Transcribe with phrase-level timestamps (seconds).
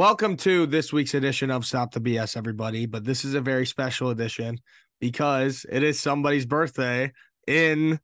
[0.00, 2.86] Welcome to this week's edition of Stop the BS, everybody.
[2.86, 4.56] But this is a very special edition
[4.98, 7.12] because it is somebody's birthday
[7.46, 8.00] in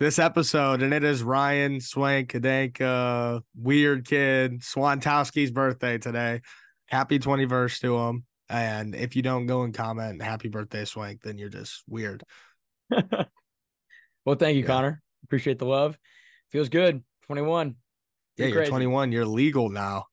[0.00, 6.40] this episode, and it is Ryan Swank Kadanka, weird kid, Swantowski's birthday today.
[6.86, 8.24] Happy 21st to him.
[8.48, 12.24] And if you don't go and comment happy birthday, Swank, then you're just weird.
[12.90, 14.66] well, thank you, Yeah.
[14.66, 15.02] Connor.
[15.22, 15.96] Appreciate the love.
[16.50, 17.04] Feels good.
[17.26, 17.68] 21.
[17.68, 17.74] Yeah,
[18.36, 18.70] Pretty you're crazy.
[18.70, 19.12] 21.
[19.12, 20.06] You're legal now.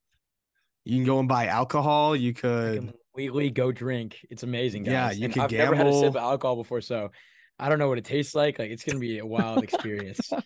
[0.87, 2.15] You can go and buy alcohol.
[2.15, 2.77] You could.
[2.77, 4.25] can legally go drink.
[4.29, 4.93] It's amazing, guys.
[4.93, 7.11] Yeah, you And could I've never had a sip of alcohol before, so
[7.59, 8.57] I don't know what it tastes like.
[8.57, 10.31] Like it's gonna be a wild experience.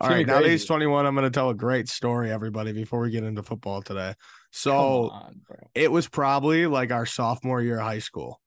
[0.00, 3.00] All right, now that he's 21, I'm going to tell a great story, everybody, before
[3.00, 4.14] we get into football today.
[4.50, 5.40] So on,
[5.72, 8.40] it was probably like our sophomore year of high school,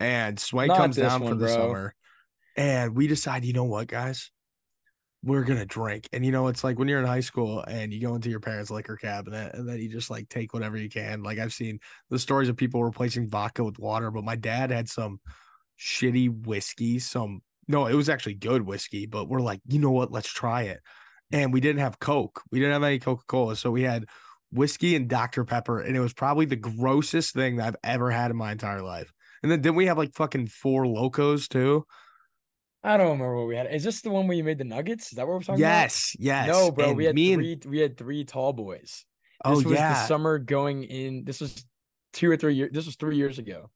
[0.00, 1.54] and Swank Not comes down for the bro.
[1.54, 1.94] summer,
[2.56, 4.30] and we decide, you know what, guys,
[5.24, 6.08] we're gonna drink.
[6.12, 8.40] And you know, it's like when you're in high school and you go into your
[8.40, 11.22] parents' liquor cabinet, and then you just like take whatever you can.
[11.22, 11.80] Like I've seen
[12.10, 15.20] the stories of people replacing vodka with water, but my dad had some
[15.80, 20.12] shitty whiskey, some no, it was actually good whiskey, but we're like, you know what,
[20.12, 20.80] let's try it.
[21.32, 24.04] And we didn't have Coke, we didn't have any Coca Cola, so we had
[24.52, 25.44] whiskey and Dr.
[25.44, 28.82] Pepper, and it was probably the grossest thing that I've ever had in my entire
[28.82, 29.10] life.
[29.42, 31.86] And then didn't we have like fucking four locos too?
[32.84, 33.72] I don't remember what we had.
[33.72, 35.10] Is this the one where you made the nuggets?
[35.10, 36.24] Is that what we're talking Yes, about?
[36.24, 36.46] yes.
[36.46, 36.48] Yes.
[36.48, 36.88] No, bro.
[36.88, 37.58] And we had me and- three.
[37.70, 39.04] We had three tall boys.
[39.44, 41.24] This oh was yeah, the summer going in.
[41.24, 41.64] This was
[42.12, 42.70] two or three years.
[42.72, 43.70] This was three years ago,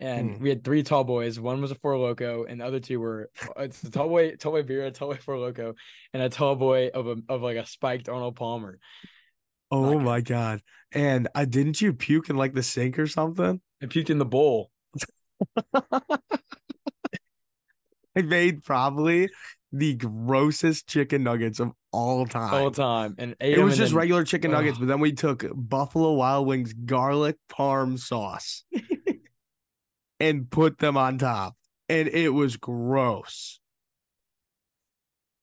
[0.00, 0.42] and Hmm.
[0.42, 1.38] we had three tall boys.
[1.38, 4.36] One was a four loco, and the other two were uh, it's a tall boy,
[4.36, 5.74] tall boy Vera, tall boy four loco,
[6.12, 8.78] and a tall boy of a of like a spiked Arnold Palmer.
[9.70, 10.62] oh Not my god.
[10.92, 13.60] And I didn't you puke in like the sink or something?
[13.82, 14.70] I puked in the bowl.
[18.18, 19.28] I made probably
[19.72, 22.52] the grossest chicken nuggets of all time.
[22.54, 24.80] all time, and it was just then- regular chicken nuggets, Ugh.
[24.80, 28.64] but then we took Buffalo Wild Wings garlic parm sauce
[30.20, 31.54] and put them on top,
[31.88, 33.60] and it was gross.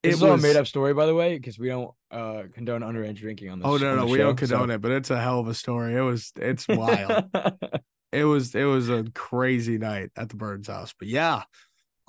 [0.03, 2.43] This It is all a made up story, by the way, because we don't uh
[2.53, 3.67] condone underage drinking on this.
[3.67, 5.53] Oh no, on no, we show, don't condone it, but it's a hell of a
[5.53, 5.95] story.
[5.95, 7.25] It was, it's wild.
[8.11, 10.93] it was, it was a crazy night at the Birds house.
[10.97, 11.43] But yeah,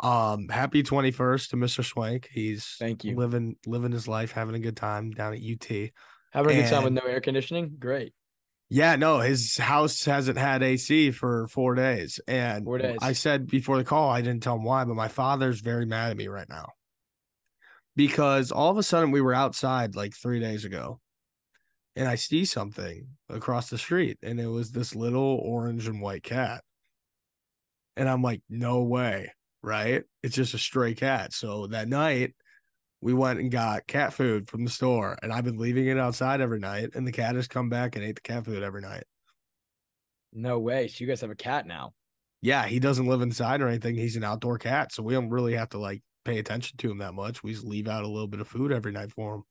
[0.01, 1.84] um, happy twenty first to Mr.
[1.84, 2.29] Swank.
[2.31, 3.17] He's Thank you.
[3.17, 5.91] living living his life, having a good time down at UT.
[6.33, 7.77] Having a good time with no air conditioning.
[7.79, 8.12] Great.
[8.69, 12.21] Yeah, no, his house hasn't had AC for four days.
[12.27, 12.99] And Four days.
[13.01, 16.11] I said before the call, I didn't tell him why, but my father's very mad
[16.11, 16.73] at me right now.
[17.95, 21.01] Because all of a sudden we were outside like three days ago
[21.95, 26.23] and I see something across the street and it was this little orange and white
[26.23, 26.63] cat.
[27.97, 30.05] And I'm like, no way, right?
[30.22, 31.33] It's just a stray cat.
[31.33, 32.34] So that night
[33.00, 36.41] we went and got cat food from the store and I've been leaving it outside
[36.41, 39.05] every night and the cat has come back and ate the cat food every night.
[40.33, 40.89] No way.
[40.89, 41.93] So you guys have a cat now.
[42.43, 43.97] Yeah, he doesn't live inside or anything.
[43.97, 46.99] He's an outdoor cat, so we don't really have to like pay attention to him
[46.99, 47.43] that much.
[47.43, 49.43] We just leave out a little bit of food every night for him.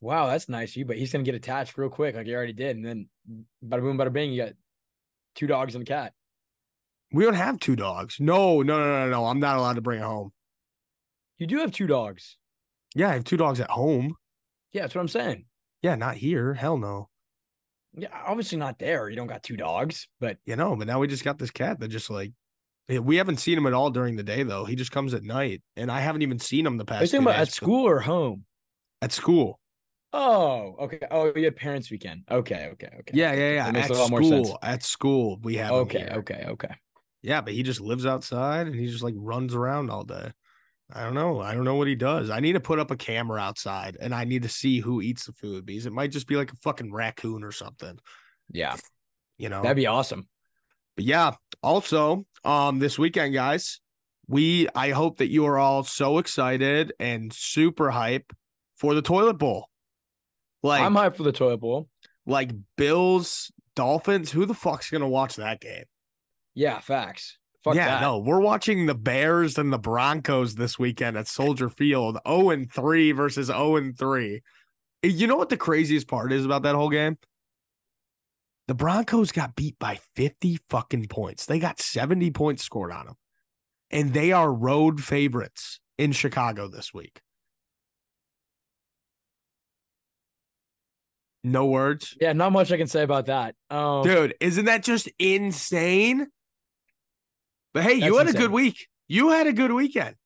[0.00, 2.52] Wow, that's nice of you, but he's gonna get attached real quick, like he already
[2.52, 3.08] did, and then
[3.64, 4.52] bada boom, bada bing, you got
[5.34, 6.12] two dogs and a cat.
[7.12, 8.16] We don't have two dogs.
[8.20, 9.26] No, no, no, no, no.
[9.26, 10.30] I'm not allowed to bring it home.
[11.38, 12.36] You do have two dogs.
[12.94, 14.14] Yeah, I have two dogs at home.
[14.72, 15.46] Yeah, that's what I'm saying.
[15.82, 16.54] Yeah, not here.
[16.54, 17.08] Hell no.
[17.94, 19.08] Yeah, obviously not there.
[19.08, 21.80] You don't got two dogs, but You know, but now we just got this cat
[21.80, 22.32] that just like
[22.88, 24.64] we haven't seen him at all during the day though.
[24.64, 27.12] He just comes at night, and I haven't even seen him the are you past.
[27.12, 28.44] talking about at days, but- school or home?
[29.02, 29.58] At school.
[30.12, 30.98] Oh, okay.
[31.10, 32.24] Oh, you had parents' weekend.
[32.30, 33.12] Okay, okay, okay.
[33.14, 33.64] Yeah, yeah, yeah.
[33.66, 34.48] That makes at a lot more sense.
[34.48, 34.58] school.
[34.60, 35.70] At school, we have.
[35.70, 36.74] Okay, okay, okay.
[37.22, 40.30] Yeah, but he just lives outside and he just like runs around all day.
[40.92, 41.40] I don't know.
[41.40, 42.30] I don't know what he does.
[42.30, 45.26] I need to put up a camera outside and I need to see who eats
[45.26, 47.98] the food because it might just be like a fucking raccoon or something,
[48.50, 48.74] Yeah,
[49.38, 49.62] you know.
[49.62, 50.28] that'd be awesome.
[50.96, 51.32] but yeah,
[51.62, 53.80] also, um this weekend guys,
[54.26, 58.32] we I hope that you are all so excited and super hype
[58.76, 59.68] for the toilet bowl.
[60.62, 61.88] Like I'm hyped for the toilet bowl.
[62.26, 65.84] like Bills Dolphins, who the fuck's going to watch that game?
[66.60, 67.38] Yeah, facts.
[67.64, 68.00] Fuck yeah, that.
[68.02, 72.70] no, we're watching the Bears and the Broncos this weekend at Soldier Field, 0 and
[72.70, 74.42] 3 versus 0 and 3.
[75.02, 77.16] You know what the craziest part is about that whole game?
[78.68, 81.46] The Broncos got beat by 50 fucking points.
[81.46, 83.16] They got 70 points scored on them.
[83.90, 87.22] And they are road favorites in Chicago this week.
[91.42, 92.18] No words.
[92.20, 93.54] Yeah, not much I can say about that.
[93.70, 96.26] Um, Dude, isn't that just insane?
[97.72, 98.86] But hey, you That's had a good week.
[99.08, 100.16] You had a good weekend.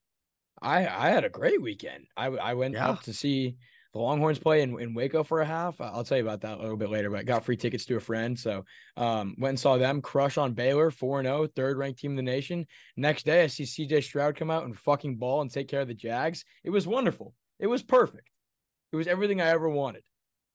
[0.61, 2.06] I I had a great weekend.
[2.17, 2.88] I I went Yeah.
[2.88, 3.56] up to see
[3.93, 5.81] the Longhorns play in, in Waco for a half.
[5.81, 8.00] I'll tell you about that a little bit later, but got free tickets to a
[8.00, 8.37] friend.
[8.37, 8.64] So
[8.96, 12.23] um, went and saw them crush on Baylor, 4 0, third ranked team in the
[12.23, 12.67] nation.
[12.96, 15.87] Next day, I see CJ Stroud come out and fucking ball and take care of
[15.87, 16.44] the Jags.
[16.64, 17.35] It was wonderful.
[17.61, 18.29] It was perfect.
[18.90, 20.02] It was everything I ever wanted.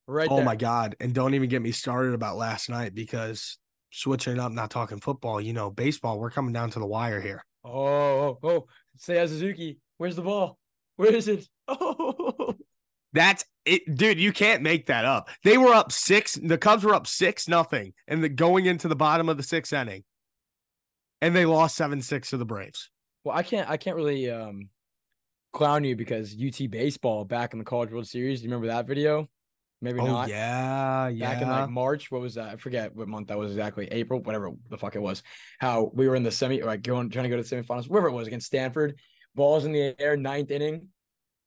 [0.05, 0.27] Right.
[0.29, 0.45] Oh there.
[0.45, 0.97] my God.
[0.99, 3.57] And don't even get me started about last night because
[3.91, 7.21] switching it up, not talking football, you know, baseball, we're coming down to the wire
[7.21, 7.43] here.
[7.63, 8.65] Oh, oh, oh.
[8.97, 10.57] Seiya Suzuki, where's the ball?
[10.95, 11.47] Where is it?
[11.67, 12.55] Oh,
[13.13, 14.19] That's it, dude.
[14.19, 15.29] You can't make that up.
[15.43, 16.33] They were up six.
[16.33, 19.73] The Cubs were up six nothing, and the going into the bottom of the sixth
[19.73, 20.03] inning,
[21.21, 22.89] and they lost seven six to the Braves.
[23.23, 24.69] well, I can't I can't really um
[25.53, 28.39] clown you because UT baseball back in the College World Series.
[28.41, 29.27] Do you remember that video?
[29.81, 30.27] Maybe oh not.
[30.29, 31.33] yeah, yeah.
[31.33, 32.49] Back in like March, what was that?
[32.49, 33.87] I forget what month that was exactly.
[33.91, 35.23] April, whatever the fuck it was.
[35.59, 38.09] How we were in the semi, like going trying to go to the semifinals, wherever
[38.09, 38.99] it was against Stanford.
[39.35, 40.87] Balls in the air, ninth inning,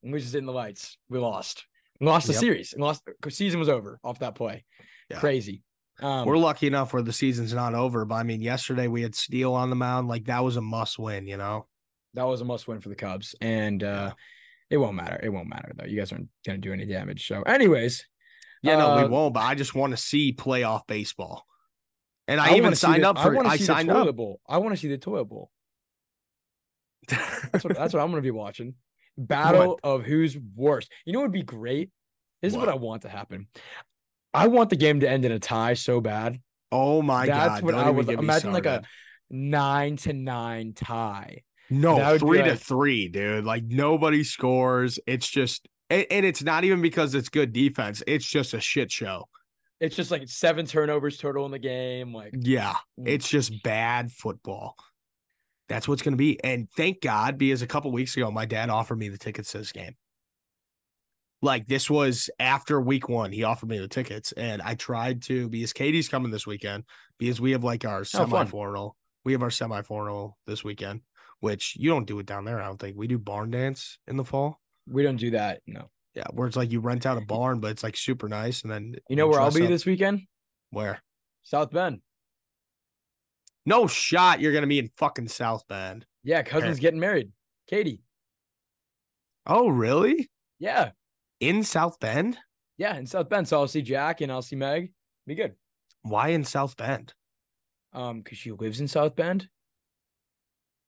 [0.03, 0.97] and we just hitting the lights.
[1.11, 1.67] We lost.
[2.01, 2.41] We lost the Yep.
[2.41, 2.73] series.
[2.73, 3.03] And lost.
[3.21, 4.65] The season was over off that play.
[5.11, 5.19] Yeah.
[5.21, 5.63] Crazy.
[6.01, 8.05] Um, we're lucky enough where the season's not over.
[8.07, 10.09] But I mean, yesterday we had Steele on the mound.
[10.09, 11.27] Like that was a must win.
[11.27, 11.67] You know.
[12.15, 14.15] that was a must win for the Cubs, and uh,
[14.71, 15.21] it won't matter.
[15.23, 15.85] It won't matter though.
[15.85, 17.27] You guys aren't gonna do any damage.
[17.29, 18.07] So, anyways,
[18.63, 19.35] Yeah, no, we Uh, won't.
[19.35, 21.45] But I just want to see playoff baseball.
[22.29, 23.37] And I, wanna even signed the- up for.
[23.45, 24.15] I, I signed up.
[24.15, 24.41] bowl.
[24.49, 25.51] I want to see the toilet bowl.
[27.09, 28.75] That's what that's what I'm gonna be watching.
[29.19, 30.89] Battle of who's worse.
[31.05, 31.91] You know what would be great?
[32.41, 32.75] This is what What?
[32.75, 33.49] I want to happen.
[34.33, 36.41] I want the game to end in a tie so bad.
[36.71, 37.51] oh my That's god!
[37.51, 38.83] That's what don't I would imagine like a
[39.31, 41.43] nine to nine tie.
[41.69, 43.45] No, three to like- three, dude.
[43.45, 44.99] Like nobody scores.
[45.07, 48.03] It's just, and, and it's not even because it's good defense.
[48.07, 49.29] It's just a shit show.
[49.81, 52.13] It's just like seven turnovers total in the game.
[52.15, 53.09] Like Yeah, Mm.
[53.09, 54.75] it's just bad football.
[55.69, 56.43] That's what's going to be.
[56.45, 59.59] And thank God, because a couple weeks ago, my dad offered me the tickets to
[59.59, 59.97] this game.
[61.41, 65.49] Like this was after week one, he offered me the tickets, and I tried to
[65.49, 66.85] because Katie's coming this weekend
[67.19, 68.29] because we have like our fun.
[68.31, 68.93] semifinal.
[69.25, 71.01] we have our semifinal this weekend,
[71.41, 72.61] which you don't do it down there.
[72.63, 74.61] I don't think we do barn dance in the fall.
[74.89, 75.61] We don't do that.
[75.67, 75.91] No.
[76.15, 78.71] Yeah, where it's like you rent out a barn, but it's like super nice, and
[78.71, 80.23] then You know where I'll be up- this weekend?
[80.71, 81.03] Where?
[81.43, 82.01] South Bend.
[83.65, 84.41] No shot.
[84.41, 86.05] You're gonna be in fucking South Bend.
[86.23, 87.33] Yeah, cousin's getting married.
[87.67, 88.03] Katie.
[89.47, 90.31] Oh, really?
[90.59, 90.91] Yeah.
[91.41, 92.39] In South Bend?
[92.77, 93.49] Yeah, in South Bend.
[93.49, 94.93] So I'll see Jack and I'll see Meg.
[95.27, 95.55] Be good.
[96.03, 97.15] Why in South Bend?
[97.93, 99.49] Um, because she lives in South Bend.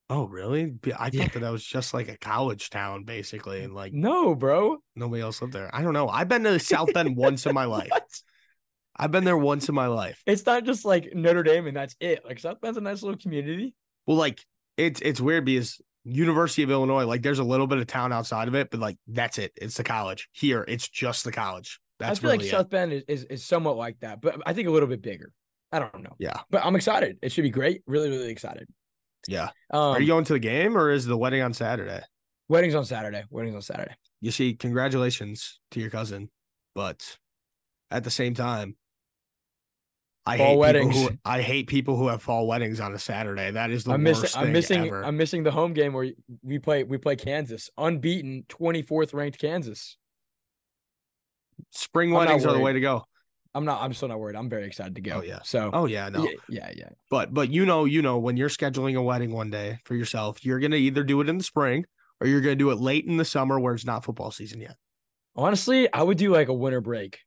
[0.09, 0.73] Oh, really?
[0.97, 1.23] I Yeah.
[1.23, 4.77] thought that that was just like a college town, basically, and like No, bro.
[4.95, 5.69] nobody else lived there.
[5.73, 6.07] I don't know.
[6.07, 7.89] I've been to South Bend once in my life.
[8.97, 10.21] I've been there once in my life.
[10.25, 12.23] It's not just like Notre Dame and that's it.
[12.23, 13.73] Like South Bend's a nice little community.
[14.05, 14.39] Well, like
[14.77, 18.47] it's it's weird because University of Illinois, like there's a little bit of town outside
[18.47, 19.51] of it, but like that's it.
[19.55, 20.29] It's the college.
[20.31, 21.79] Here, it's just the college.
[21.97, 22.51] That's I feel really like it.
[22.51, 25.31] South Bend is, is is somewhat like that, but I think a little bit bigger.
[25.71, 26.15] I don't know.
[26.19, 27.17] Yeah, But I'm excited.
[27.21, 27.81] It should be great.
[27.87, 28.67] Really, really excited.
[29.27, 29.49] Yeah.
[29.71, 32.01] Um, Are you going to the game or is the wedding on Saturday?
[32.47, 33.23] weddings on Saturday.
[33.29, 33.95] Weddings on Saturday.
[34.21, 36.29] You see, congratulations to your cousin,
[36.73, 37.17] but
[37.91, 38.75] at the same time,
[40.25, 40.95] I Fall hate weddings.
[40.95, 43.51] People who, I hate people who have fall weddings on a Saturday.
[43.51, 44.41] That is the I'm worst missing.
[44.41, 44.85] I'm missing.
[44.87, 45.05] ever.
[45.05, 46.83] I'm missing the home game where we play.
[46.83, 49.97] We play Kansas, unbeaten, 24th ranked Kansas.
[51.69, 53.05] Spring I'm weddings are the way to go.
[53.55, 53.81] I'm not.
[53.81, 54.35] I'm still not worried.
[54.35, 55.19] I'm very excited to go.
[55.19, 55.39] Oh, yeah.
[55.43, 55.71] So.
[55.73, 56.23] Oh yeah, no.
[56.25, 56.89] yeah, yeah, yeah.
[57.09, 60.43] But but you know, you know, when you're scheduling a wedding one day for yourself,
[60.43, 61.85] you're gonna either do it in the spring
[62.19, 64.75] or you're gonna do it late in the summer where it's not football season yet.
[65.37, 67.19] Honestly, I would do like a winter break,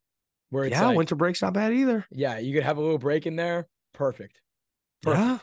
[0.50, 2.06] where it's yeah, like, winter break's not bad either.
[2.10, 3.66] yeah, you could have a little break in there.
[3.94, 4.40] Perfect.
[5.02, 5.24] Perfect.
[5.24, 5.38] Yeah.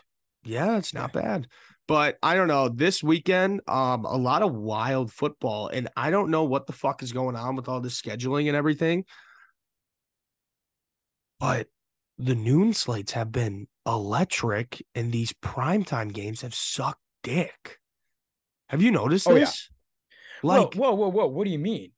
[0.46, 1.48] Yeah, it's not bad.
[1.88, 2.70] But I don't know.
[2.70, 7.04] This weekend, um, a lot of wild football, and I don't know what the fuck
[7.04, 9.06] is going on with all this scheduling and everything.
[11.45, 11.67] But
[12.17, 17.77] the noon slates have been electric, and these primetime games have sucked dick.
[18.69, 19.41] Have you noticed Oh, yeah.
[19.41, 19.69] this?
[20.43, 21.27] Like, whoa, whoa, whoa, whoa.
[21.27, 21.91] What do you mean?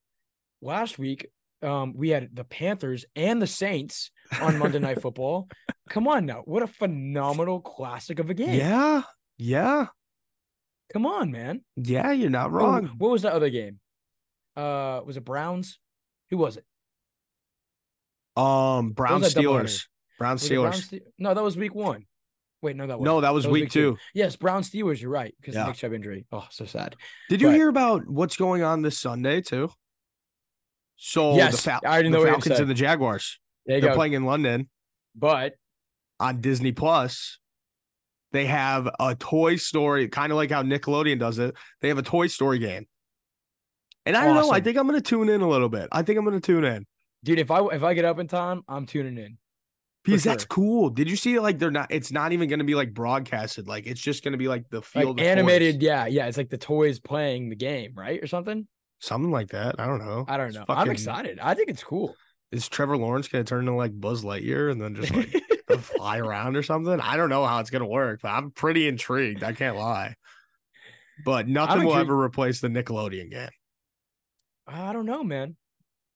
[0.61, 1.27] Last week,
[1.61, 4.11] um, we had the Panthers and the Saints
[4.41, 5.47] on Monday Night Football.
[5.89, 8.53] Come on now, what a phenomenal classic of a game!
[8.59, 9.03] yeah,
[9.37, 9.87] yeah,
[10.91, 11.61] Come on, man.
[11.75, 12.91] yeah, you're not Oh, wrong.
[12.97, 13.79] what was that other game?
[14.55, 15.79] Uh, was it Browns?
[16.31, 16.65] Who was it?
[18.37, 19.31] Um, Brown that?
[19.31, 19.85] Steelers,
[20.19, 20.83] Brown Steelers.
[20.83, 22.05] Ste- no, that was week one.
[22.61, 23.97] Wait, no, that was No, that was week two.
[24.13, 24.99] Yes, Brown Steelers.
[25.01, 25.63] You're right because Yeah.
[25.63, 26.25] the Nick Chubb injury.
[26.31, 26.95] Oh, so sad.
[27.29, 29.69] Did you But- hear about what's going on this Sunday too?
[30.95, 33.39] So yes, the, Fal- I already know the Falcons and the Jaguars.
[33.65, 33.93] They're go.
[33.93, 34.69] playing in London
[35.15, 35.53] but
[36.19, 37.39] on Disney Plus.
[38.33, 41.55] They have a Toy Story, kind of like how Nickelodeon does it.
[41.81, 42.85] They have a Toy Story game,
[44.05, 44.51] And I don't know.
[44.51, 45.87] I think I'm gonna tune in a little bit.
[45.91, 46.85] I think I'm gonna tune in
[47.23, 49.37] Dude, if I if I get up in time, I'm tuning in.
[50.03, 50.89] because that's cool.
[50.89, 51.91] Did you see like they're not?
[51.91, 53.67] It's not even gonna be like broadcasted.
[53.67, 55.83] Like it's just gonna be like the Like field of animated, toys.
[55.83, 56.27] yeah, yeah.
[56.27, 58.21] It's like the toys playing the game, right?
[58.23, 58.67] Or something.
[58.99, 59.79] something like that.
[59.79, 60.25] I don't know.
[60.27, 60.65] I don't know.
[60.69, 61.39] I'm excited.
[61.39, 62.15] I think it's cool.
[62.51, 65.35] Is Trevor Lawrence gonna turn into like Buzz Lightyear and then just like
[65.81, 67.01] fly around or something?
[67.01, 69.43] I don't know how it's gonna work, but I'm pretty intrigued.
[69.43, 70.15] I can't lie.
[71.25, 73.49] But nothing will ever replace the Nickelodeon game.
[74.67, 75.55] I don't know, man.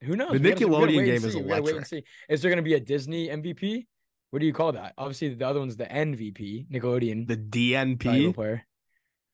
[0.03, 0.31] Who knows?
[0.31, 1.41] The We gotta- gotta Nickelodeon game is see.
[1.41, 1.85] We gotta wait and electric.
[1.87, 2.03] see.
[2.29, 3.87] Is there going to be a Disney MVP?
[4.31, 4.93] What do you call that?
[4.97, 8.65] Obviously, the other one's the NVP, Nickelodeon The DNP, player.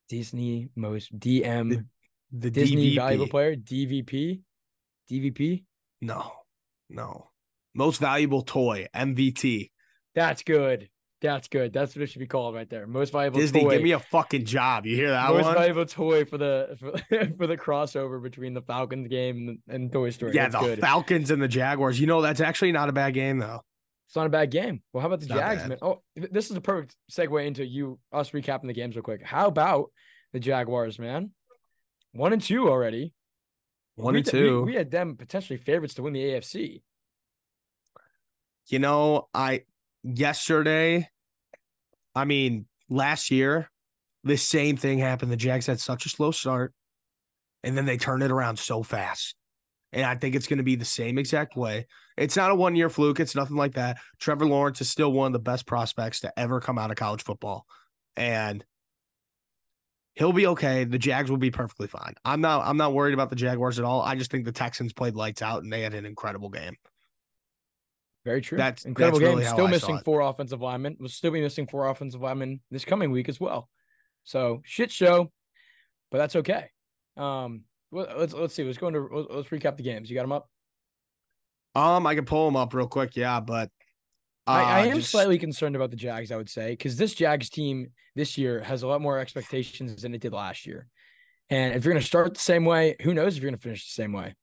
[0.09, 1.85] Disney most DM
[2.31, 2.95] the Disney DVP.
[2.95, 4.41] valuable player DVP
[5.09, 5.63] DVP.
[6.01, 6.31] No,
[6.89, 7.29] no.
[7.75, 9.71] Most valuable toy, MVT.
[10.15, 10.89] That's good.
[11.19, 11.73] That's good.
[11.73, 12.85] That's what it should be called right there.
[12.85, 13.71] Most valuable Disney, toy.
[13.71, 14.85] give me a fucking job.
[14.85, 15.55] You hear that most one?
[15.55, 16.77] valuable toy for the
[17.09, 20.33] for, for the crossover between the Falcons game and, and Toy Story.
[20.35, 20.79] yeah, That's the good.
[20.79, 21.99] Falcons and the Jaguars.
[21.99, 23.61] You know, that's actually not a bad game though.
[24.05, 24.83] It's not a bad game.
[24.93, 25.77] Well, how about the Not Jags, man?
[25.81, 29.21] Oh, this is a perfect segue into you us recapping the games real quick.
[29.23, 29.91] How about
[30.33, 31.31] the Jaguars, man?
[32.13, 33.13] One and two already.
[33.95, 34.63] One We and th- we- two.
[34.63, 36.83] We, had them potentially favorites to win the AFC.
[38.67, 39.63] You know, I
[40.15, 41.09] yesterday,
[42.15, 43.69] I mean, last year,
[44.23, 45.31] the same thing happened.
[45.31, 46.73] The Jags had such a slow start,
[47.63, 49.35] and then they turned it around so fast.
[49.93, 51.87] And I think it's going to be the same exact way.
[52.17, 53.19] It's not a one year fluke.
[53.19, 53.97] It's nothing like that.
[54.19, 57.23] Trevor Lawrence is still one of the best prospects to ever come out of college
[57.23, 57.65] football.
[58.17, 58.65] And
[60.13, 60.83] he'll be okay.
[60.83, 62.15] The Jags will be perfectly fine.
[62.25, 64.01] I'm not I'm not worried about the Jaguars at all.
[64.01, 66.75] I just think the Texans played lights out and they had an incredible game.
[68.27, 68.57] Very true.
[68.57, 69.37] That's- incredible that's game.
[69.37, 70.97] really Still missing four offensive linemen.
[70.99, 73.69] We'll still be missing four offensive linemen this coming week as well.
[74.25, 75.31] So shit show,
[76.11, 76.65] but that's okay.
[77.15, 78.65] Um, let's let's see.
[78.65, 80.09] Let's go into let's, let's recap the games.
[80.09, 80.49] You got them up.
[81.73, 83.71] Um, I can pull them up real quick, yeah, but
[84.45, 87.13] I, I uh, am just- slightly concerned about the Jags, I would say, because this
[87.13, 90.89] Jags team this year has a lot more expectations than it did last year.
[91.49, 93.63] And if you're going to start the same way, who knows if you're going to
[93.63, 94.35] finish the same way?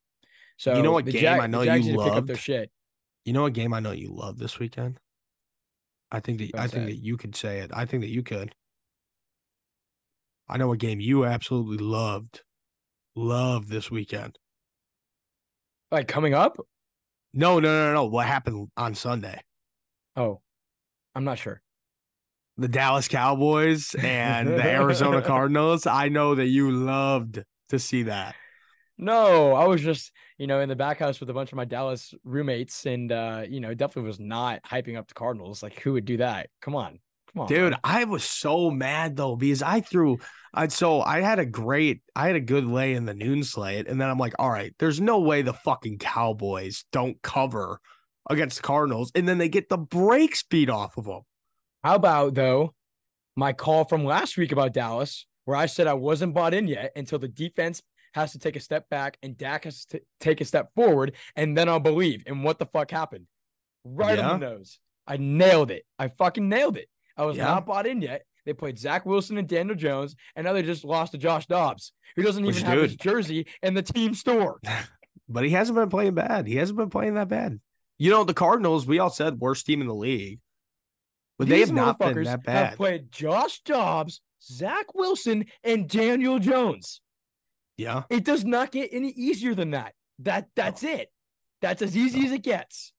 [0.56, 2.36] So You know what the game Jag- I know you need to pick up their
[2.36, 2.70] shit.
[3.24, 4.98] You know what game I know you love this weekend?
[6.10, 6.92] I think that I think that?
[6.92, 7.70] that you could say it.
[7.74, 8.54] I think that you could.
[10.48, 12.42] I know a game you absolutely loved,
[13.16, 14.38] loved this weekend.
[15.90, 16.58] Like coming up?
[17.32, 18.04] No, no, no, no.
[18.04, 19.40] What happened on Sunday?
[20.16, 20.40] Oh,
[21.14, 21.62] I'm not sure.
[22.58, 25.86] The Dallas Cowboys and the Arizona Cardinals.
[25.86, 28.36] I know that you loved to see that.
[28.96, 31.64] No, I was just, you know, in the back house with a bunch of my
[31.64, 35.62] Dallas roommates and uh, you know, definitely was not hyping up the Cardinals.
[35.62, 36.48] Like who would do that?
[36.60, 37.00] Come on.
[37.32, 37.48] Come on.
[37.48, 37.80] Dude, man.
[37.82, 40.18] I was so mad though because I threw
[40.52, 43.88] I so I had a great I had a good lay in the noon slate
[43.88, 47.80] and then I'm like, all right, there's no way the fucking Cowboys don't cover
[48.30, 51.22] against the Cardinals and then they get the brakes beat off of them.
[51.82, 52.74] How about though
[53.34, 56.92] my call from last week about Dallas, where I said I wasn't bought in yet
[56.94, 57.82] until the defense
[58.14, 61.56] has to take a step back and Dak has to take a step forward, and
[61.56, 62.22] then I'll believe.
[62.26, 63.26] And what the fuck happened?
[63.84, 64.78] Right on the nose.
[65.06, 65.84] I nailed it.
[65.98, 66.88] I fucking nailed it.
[67.16, 67.44] I was Yeah.
[67.46, 68.24] not bought in yet.
[68.46, 71.92] They played Zach Wilson and Daniel Jones, and now they just lost to Josh Dobbs,
[72.16, 74.60] who doesn't Which, even have his jersey in the team store.
[75.26, 76.46] But he hasn't been playing bad.
[76.46, 77.58] He hasn't been playing that bad.
[77.96, 80.40] You know, the Cardinals, we all said worst team in the league.
[81.38, 87.00] But they have not been that Have played Josh Dobbs, Zach Wilson, and Daniel Jones.
[87.76, 88.02] Yeah.
[88.10, 89.94] It does not get any easier than that.
[90.20, 91.10] That that's it.
[91.60, 92.26] That's as easy No.
[92.26, 92.92] as it gets.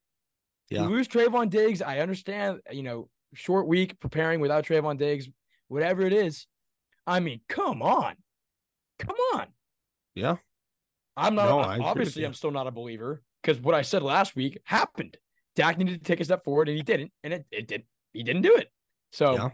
[0.70, 0.84] Yeah.
[0.84, 1.82] You lose Trevon Diggs.
[1.82, 5.29] I understand, you know, short week preparing without Trevon Diggs,
[5.67, 6.48] whatever it is.
[7.08, 8.15] I mean, come on.
[9.00, 9.48] Come on.
[10.15, 10.38] Yeah.
[11.15, 12.25] I'm not No, I obviously.
[12.25, 15.17] I'm still not a believer because what I said last week happened.
[15.55, 18.24] Dak needed to take a step forward and he didn't, and it, it did he
[18.24, 18.70] didn't do it.
[19.13, 19.50] So Yeah.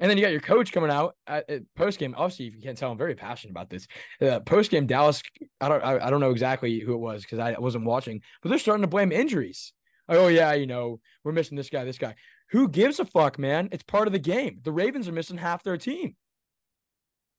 [0.00, 2.14] And then you got your coach coming out at, at post game.
[2.16, 3.86] Obviously, if you can't tell, I'm very passionate about this.
[4.20, 5.22] Uh, post game, Dallas.
[5.60, 5.84] I don't.
[5.84, 8.82] I, I don't know exactly who it was because I wasn't watching, but they're starting
[8.82, 9.72] to blame injuries.
[10.08, 12.14] Oh yeah, you know we're missing this guy, this guy.
[12.50, 13.68] Who gives a fuck, man?
[13.70, 14.58] It's part of the game.
[14.64, 16.16] The Ravens are missing half their team.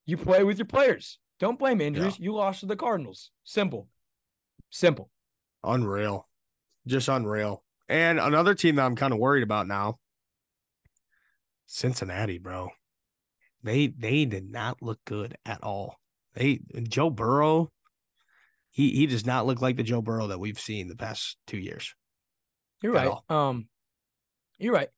[0.05, 1.19] You play with your players.
[1.39, 2.19] Don't blame injuries.
[2.19, 3.31] You lost to the Cardinals.
[3.43, 3.87] Simple.
[4.69, 5.09] Simple.
[5.63, 6.27] Unreal.
[6.87, 7.63] Just unreal.
[7.89, 9.99] And another team that I'm kind of worried about now.
[11.71, 12.69] Cincinnati, bro.
[13.63, 15.95] They they did not look good at all.
[16.33, 17.71] They Joe Burrow,
[18.71, 21.57] he he does not look like the Joe Burrow that we've seen the past two
[21.57, 21.93] years.
[22.81, 23.13] You're right.
[23.29, 23.67] Um,
[24.57, 24.89] you're right.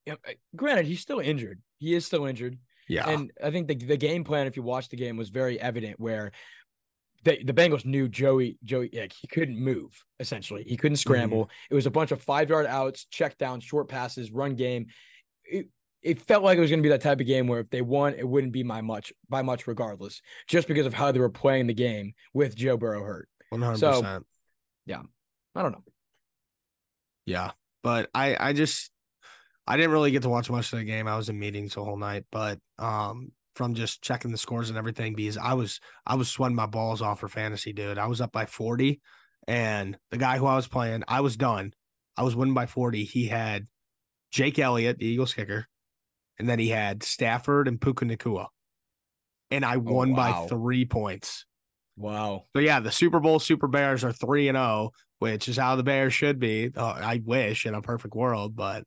[0.55, 1.61] Granted, he's still injured.
[1.77, 2.57] He is still injured.
[2.87, 3.07] Yeah.
[3.07, 5.99] And I think the the game plan, if you watch the game, was very evident.
[5.99, 6.31] Where
[7.23, 8.57] they, the Bengals knew Joey.
[8.63, 10.03] Joey, like he couldn't move.
[10.19, 11.49] Essentially, he couldn't scramble.
[11.69, 14.87] It was a bunch of five yard outs, check down, short passes, run game.
[15.45, 15.67] It,
[16.03, 17.81] it felt like it was going to be that type of game where if they
[17.81, 21.29] won, it wouldn't be my much by much regardless, just because of how they were
[21.29, 23.29] playing the game with Joe Burrow hurt.
[23.49, 24.25] One hundred percent.
[25.55, 25.83] I don't know.
[27.25, 27.51] Yeah,
[27.83, 28.91] but I I just
[29.65, 31.07] I didn't really get to watch much of the game.
[31.07, 34.77] I was in meetings the whole night, but um from just checking the scores and
[34.77, 37.97] everything because I was I was sweating my balls off for fantasy, dude.
[37.97, 38.99] I was up by 40
[39.47, 41.73] and the guy who I was playing, I was done.
[42.17, 43.03] I was winning by 40.
[43.03, 43.67] He had
[44.31, 45.67] Jake Elliott, the Eagles kicker,
[46.39, 48.47] and then he had Stafford and Puka Nacua.
[49.51, 50.47] And I won by wow.
[50.47, 51.45] 3 points.
[51.95, 52.45] Wow.
[52.55, 54.91] So yeah, the Super Bowl Super Bears are 3 and 0
[55.23, 56.69] which is how the Bears should be.
[56.75, 58.83] Uh, I wish in a perfect world, but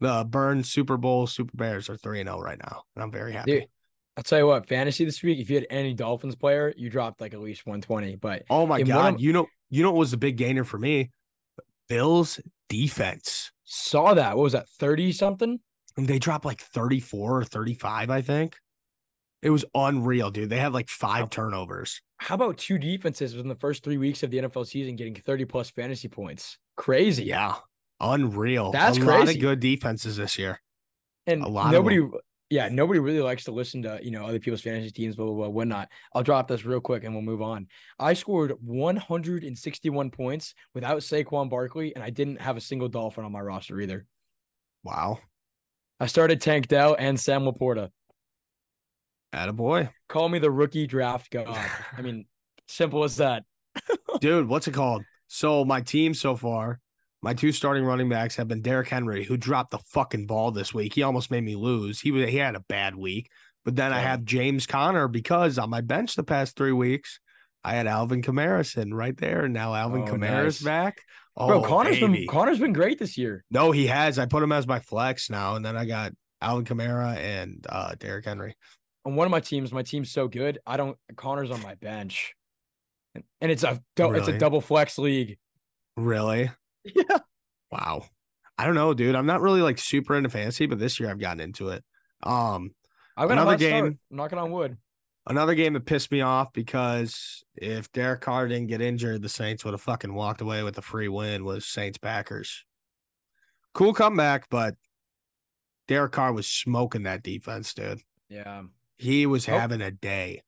[0.00, 2.82] the Burn Super Bowl Super Bears are 3 and 0 right now.
[2.96, 3.60] And I'm very happy.
[3.60, 3.68] Dude,
[4.16, 7.20] I'll tell you what, fantasy this week, if you had any Dolphins player, you dropped
[7.20, 8.16] like at least 120.
[8.16, 9.14] But oh my God.
[9.14, 11.12] of- you know, you know what was the big gainer for me?
[11.88, 13.52] Bills defense.
[13.62, 14.36] saw that.
[14.36, 14.68] What was that?
[14.68, 15.60] 30 something?
[15.96, 18.56] And they dropped like 34 or 35, I think.
[19.42, 20.50] It was unreal, dude.
[20.50, 22.00] They had like five turnovers.
[22.18, 25.44] How about two defenses within the first three weeks of the NFL season getting 30
[25.46, 26.58] plus fantasy points?
[26.76, 27.24] Crazy.
[27.24, 27.56] Yeah.
[28.00, 28.70] Unreal.
[28.70, 29.34] That's a lot crazy.
[29.34, 30.60] of good defenses this year.
[31.26, 32.00] And A lot of nobody,
[32.50, 35.34] yeah, nobody really likes to listen to, you know, other people's fantasy teams, blah, blah,
[35.34, 35.88] blah, whatnot.
[36.14, 37.66] I'll drop this real quick and we'll move on.
[37.98, 43.32] I scored 161 points without Saquon Barkley, and I didn't have a single Dolphin on
[43.32, 44.06] my roster either.
[44.84, 45.18] Wow.
[46.02, 47.90] I started Tank Dell and Sam Laporta.
[49.32, 49.88] Attaboy.
[50.08, 51.56] Call me the rookie draft god.
[51.96, 52.26] I mean,
[52.66, 53.44] simple as that.
[54.20, 55.04] Dude, what's it called?
[55.28, 56.80] So my team so far,
[57.22, 60.74] my two starting running backs have been Derrick Henry, who dropped the fucking ball this
[60.74, 60.92] week.
[60.92, 62.00] He almost made me lose.
[62.00, 63.30] He was he had a bad week.
[63.64, 67.20] But then I have James Conner because on my bench the past three weeks,
[67.62, 69.44] I had Alvin Kamara sitting right there.
[69.44, 70.62] And now Alvin Oh, Kamara's nice.
[70.62, 70.96] back.
[71.36, 72.18] Oh, Bro, Conner's baby.
[72.20, 73.44] been Conner's been great this year.
[73.50, 74.18] No, he has.
[74.18, 77.94] I put him as my flex now, and then I got Alvin Kamara and uh
[77.98, 78.54] Derrick Henry.
[79.04, 82.34] On one of my teams, my team's so good, I don't Conner's on my bench.
[83.14, 85.38] And, and it's a dou- it's a double flex league.
[85.96, 86.50] Really?
[86.84, 87.18] Yeah.
[87.70, 88.06] Wow.
[88.58, 89.14] I don't know, dude.
[89.14, 91.84] I'm not really like super into fantasy, but this year I've gotten into it.
[92.24, 92.74] Um,
[93.16, 94.76] I've got Another hot start, game- knocking on wood.
[95.26, 99.64] Another game that pissed me off because if Derek Carr didn't get injured, the Saints
[99.64, 101.44] would have fucking walked away with a free win.
[101.44, 102.64] Was Saints Packers?
[103.74, 104.74] Cool comeback, but
[105.88, 108.00] Derek Carr was smoking that defense, dude.
[108.28, 108.62] Yeah.
[108.98, 109.58] He was Oh.
[109.58, 110.42] having a day.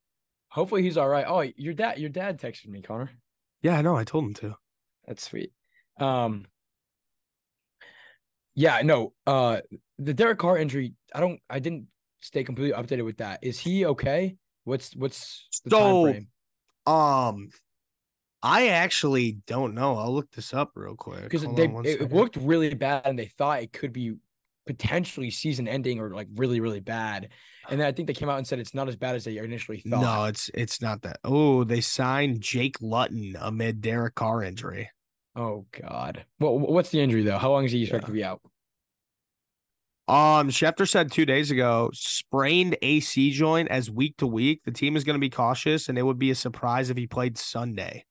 [0.48, 1.24] Hopefully he's all right.
[1.26, 3.10] Oh, your dad your dad texted me, Connor.
[3.62, 3.96] Yeah, I know.
[3.96, 4.56] I told him to.
[5.06, 5.52] That's sweet.
[5.98, 6.46] Um
[8.54, 9.12] Yeah, no.
[9.26, 9.60] Uh
[9.98, 11.86] the Derek Carr injury, I don't I didn't
[12.20, 13.40] stay completely updated with that.
[13.42, 14.36] Is he okay?
[14.64, 16.28] What's what's the time So, frame?
[16.86, 17.50] Um,
[18.42, 19.96] I actually don't know.
[19.96, 21.22] I'll look this up real quick.
[21.22, 22.12] Because they on it second.
[22.12, 24.16] looked really bad and they thought it could be
[24.66, 27.30] potentially season ending or like really, really bad.
[27.70, 29.38] And then I think they came out and said it's not as bad as they
[29.38, 30.02] initially thought.
[30.02, 31.20] No, it's it's not that.
[31.24, 34.90] Oh, they signed Jake Luton amid Derek Carr injury.
[35.36, 36.24] Oh God.
[36.38, 37.38] Well, what's the injury though?
[37.38, 38.40] How long is he expected to be out?
[40.06, 44.62] Um, Schefter said two days ago, sprained AC joint as week to week.
[44.64, 47.06] The team is going to be cautious, and it would be a surprise if he
[47.06, 48.04] played Sunday.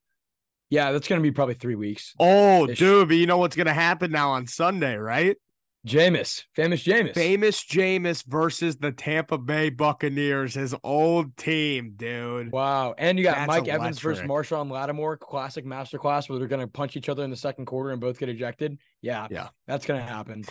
[0.69, 2.15] Yeah, that's gonna be probably three weeks.
[2.19, 5.37] Oh, dude, but you know what's going to happen now on Sunday, right?
[5.85, 7.13] Jameis, famous Jameis.
[7.13, 12.53] Famous Jameis versus the Tampa Bay Buccaneers, his old team, dude.
[12.53, 12.95] Wow.
[12.97, 14.47] And you got That's Mike Evans versus electric.
[14.47, 17.99] Marshon Lattimore, classic masterclass where they're gonna punch each other in the second quarter and
[17.99, 18.79] both get ejected.
[19.01, 19.27] Yeah.
[19.29, 19.49] Yeah.
[19.67, 20.45] That's gonna happen.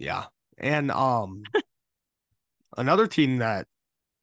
[0.00, 0.24] Yeah.
[0.58, 1.42] And um
[2.76, 3.66] another team that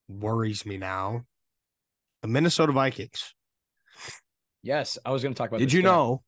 [0.08, 1.26] worries me now,
[2.22, 3.34] the Minnesota Vikings.
[4.64, 4.98] Yes.
[5.06, 6.24] I was gonna talk about Did you know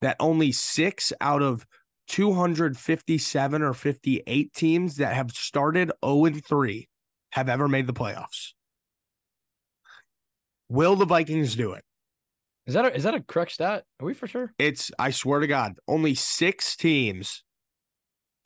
[0.00, 1.66] that only six out of
[2.08, 6.88] 257 or 58 teams that have started 0 and 3
[7.32, 8.52] have ever made the playoffs?
[10.68, 11.84] Will the Vikings do it?
[12.66, 13.84] Is that a is that a correct stat?
[14.00, 14.52] Are we for sure?
[14.58, 17.42] It's, I swear to God, only six teams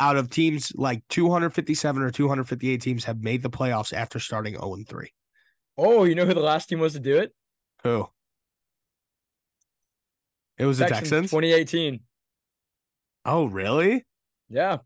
[0.01, 4.75] out of teams like 257 or 258 teams have made the playoffs after starting 0
[4.75, 5.13] and 3.
[5.77, 7.35] Oh, you know who the last team was to do it?
[7.83, 8.09] Who?
[10.59, 11.31] It was the Texans.
[11.31, 12.01] 2018.
[13.25, 14.07] Oh, really?
[14.49, 14.79] Yeah.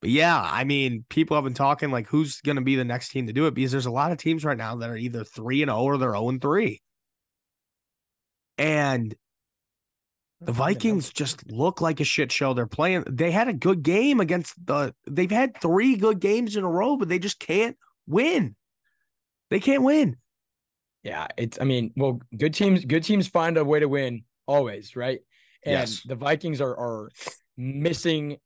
[0.00, 3.10] But yeah, I mean, people have been talking like who's going to be the next
[3.10, 5.24] team to do it because there's a lot of teams right now that are either
[5.24, 6.82] 3 and 0 or they're 0 and 3.
[8.58, 9.14] And
[10.44, 12.54] the Vikings just look like a shit show.
[12.54, 16.64] They're playing they had a good game against the they've had 3 good games in
[16.64, 17.76] a row but they just can't
[18.06, 18.56] win.
[19.50, 20.16] They can't win.
[21.02, 21.60] Yeah, it's.
[21.60, 25.20] I mean, well, good teams, good teams find a way to win always, right?
[25.64, 26.02] And Yes.
[26.02, 27.10] the Vikings are are
[27.58, 28.38] missing.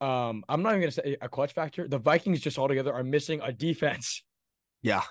[0.00, 1.86] Um, I'm not even gonna say a clutch factor.
[1.86, 4.24] The Vikings just altogether are missing a defense.
[4.82, 5.02] Yeah.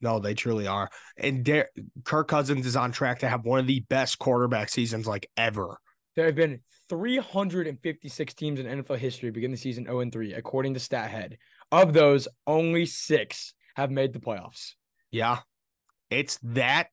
[0.00, 0.88] No, they truly are.
[1.16, 1.68] And Der-
[2.04, 5.78] Kirk Cousins is on track to have one of the best quarterback seasons like ever.
[6.16, 10.74] There have been 356 teams in NFL history begin the season 0 and 3, according
[10.74, 11.36] to StatHead.
[11.70, 14.72] Of those, only six have made the playoffs.
[15.10, 15.38] Yeah.
[16.10, 16.88] It's that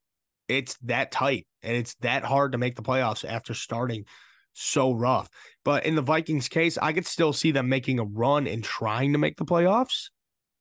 [0.47, 4.05] it's that tight and it's that hard to make the playoffs after starting
[4.53, 5.29] so rough.
[5.65, 9.13] But in the Vikings case, I could still see them making a run and trying
[9.13, 10.09] to make the playoffs,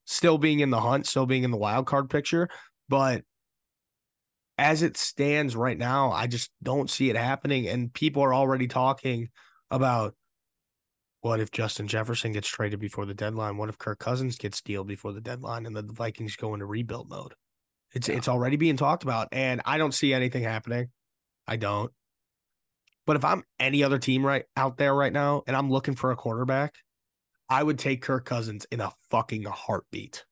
[0.07, 2.49] still being in the hunt, still being in the wild card picture,
[2.89, 3.23] but
[4.57, 8.67] as it stands right now, I just don't see it happening and people are already
[8.67, 9.29] talking
[9.69, 10.15] about
[11.21, 13.57] what if Justin Jefferson gets traded before the deadline?
[13.57, 17.09] What if Kirk Cousins gets dealed before the deadline and the Vikings go into rebuild
[17.09, 17.33] mode?
[17.93, 18.15] It's Yeah.
[18.15, 20.89] it's already being talked about, and I don't see anything happening.
[21.47, 21.91] I don't.
[23.05, 26.11] But if I'm any other team right out there right now and I'm looking for
[26.11, 26.75] a quarterback,
[27.49, 30.25] I would take Kirk Cousins in a fucking heartbeat.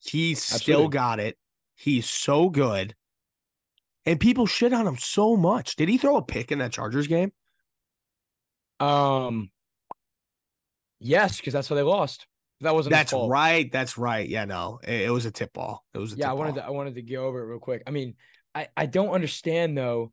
[0.00, 1.38] He's still got it.
[1.76, 2.94] He's so good.
[4.06, 5.76] And people shit on him so much.
[5.76, 7.32] Did he throw a pick in that Chargers game?
[8.80, 9.50] Um,
[11.00, 12.26] yes, because that's how they lost.
[12.60, 13.70] That wasn't That's right.
[13.70, 14.28] That's right.
[14.28, 15.84] Yeah, no, it, it was a tip ball.
[15.94, 16.64] It was a Yeah, I wanted ball.
[16.64, 17.82] to I wanted to go over it real quick.
[17.86, 18.14] I mean,
[18.54, 20.12] I I don't understand though.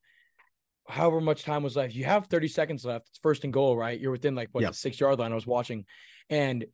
[0.91, 3.08] However much time was left, you have 30 seconds left.
[3.10, 3.99] It's first and goal, right?
[3.99, 4.71] You're within like what Yep.
[4.71, 5.32] the six yard line.
[5.32, 5.86] I was watching,
[6.30, 6.65] and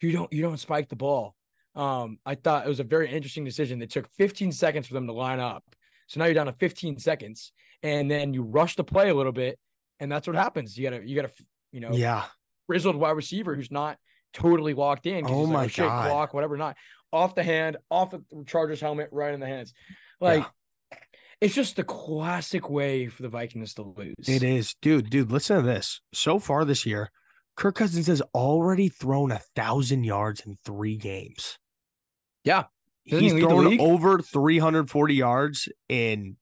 [0.00, 1.34] you don't you don't spike the ball.
[1.74, 3.82] Um, I thought it was a very interesting decision.
[3.82, 5.64] It took 15 seconds for them to line up,
[6.06, 7.52] so now you're down to 15 seconds,
[7.82, 9.58] and then you rush the play a little bit,
[10.00, 10.78] and that's what happens.
[10.78, 11.32] You gotta you gotta
[11.72, 12.24] you know Yeah.
[12.68, 13.98] grizzled wide receiver who's not
[14.32, 15.24] totally locked in.
[15.26, 16.08] Oh he's like, my shit, God.
[16.10, 16.76] clock, whatever, not
[17.12, 19.72] off the hand, off the Chargers helmet, right in the hands.
[20.20, 20.44] Like
[21.40, 24.14] it's just the classic way for the Vikings to lose.
[24.26, 25.10] It is, dude.
[25.10, 26.00] Dude, listen to this.
[26.12, 27.10] So far this year,
[27.56, 31.58] Kirk Cousins has already thrown a thousand yards in three games.
[32.44, 32.64] Yeah.
[33.08, 36.36] Doesn't he's the thrown over 340 yards in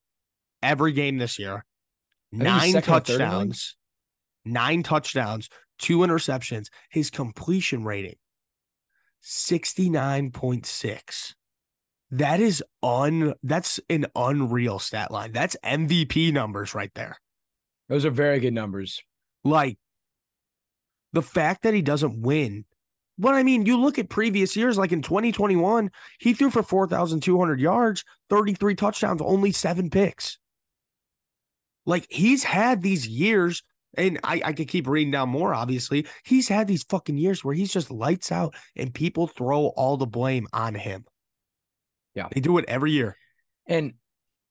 [0.62, 1.64] every game this year.
[2.33, 3.50] Nine second or third in the league.
[3.50, 3.76] touchdowns,
[4.44, 6.66] nine touchdowns, two interceptions.
[6.90, 8.16] His completion rating,
[9.22, 11.35] 69.6.
[12.14, 15.33] That is un that's an unreal stat line.
[15.33, 17.16] That's MVP numbers right there.
[17.88, 19.03] Those are very good numbers.
[19.42, 19.79] Like
[21.12, 22.66] the fact that he doesn't win.
[23.18, 27.61] But I mean, you look at previous years, like in 2021, he threw for 4,200
[27.61, 30.38] yards, 33 touchdowns, only seven picks.
[31.85, 33.64] Like he's had these years,
[33.96, 36.07] and I, I could keep reading down more, obviously.
[36.24, 40.07] He's had these fucking years where he's just lights out and people throw all the
[40.07, 41.07] blame on him.
[42.14, 42.29] Yeah.
[42.31, 43.16] They do it every year.
[43.66, 43.94] And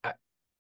[0.04, 0.14] I-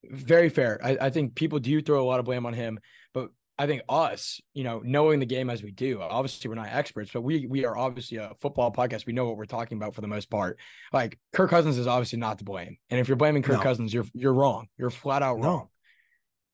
[0.03, 0.79] very fair.
[0.83, 2.79] I, I think people do throw a lot of blame on him,
[3.13, 6.69] but I think us, you know, knowing the game as we do, obviously we're not
[6.69, 9.05] experts, but we we are obviously a football podcast.
[9.05, 10.59] We know what we're talking about for the most part.
[10.91, 12.77] Like Kirk Cousins is obviously not to blame.
[12.89, 13.63] And if you're blaming Kirk No.
[13.63, 14.67] Cousins, you're you're wrong.
[14.77, 15.47] You're flat out No.
[15.47, 15.67] wrong.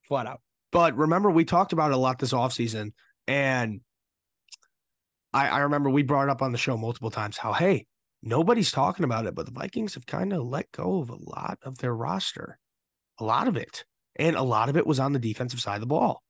[0.09, 0.41] Flat out.
[0.71, 2.91] But remember, we talked about it a lot this offseason.
[3.27, 3.79] And
[5.33, 7.85] I, I remember we brought it up on the show multiple times how, hey,
[8.21, 11.59] nobody's talking about it, but the Vikings have kind of let go of a lot
[11.63, 12.57] of their roster,
[13.19, 13.85] a lot of it.
[14.15, 16.21] And a lot of it was on the defensive side of the ball.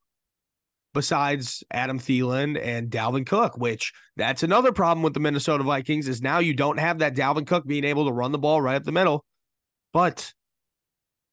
[0.94, 6.22] Besides Adam Thielen and Dalvin Cook, which that's another problem with the Minnesota Vikings is
[6.22, 8.84] now you don't have that Dalvin Cook being able to run the ball right up
[8.84, 9.24] the middle.
[9.92, 10.32] But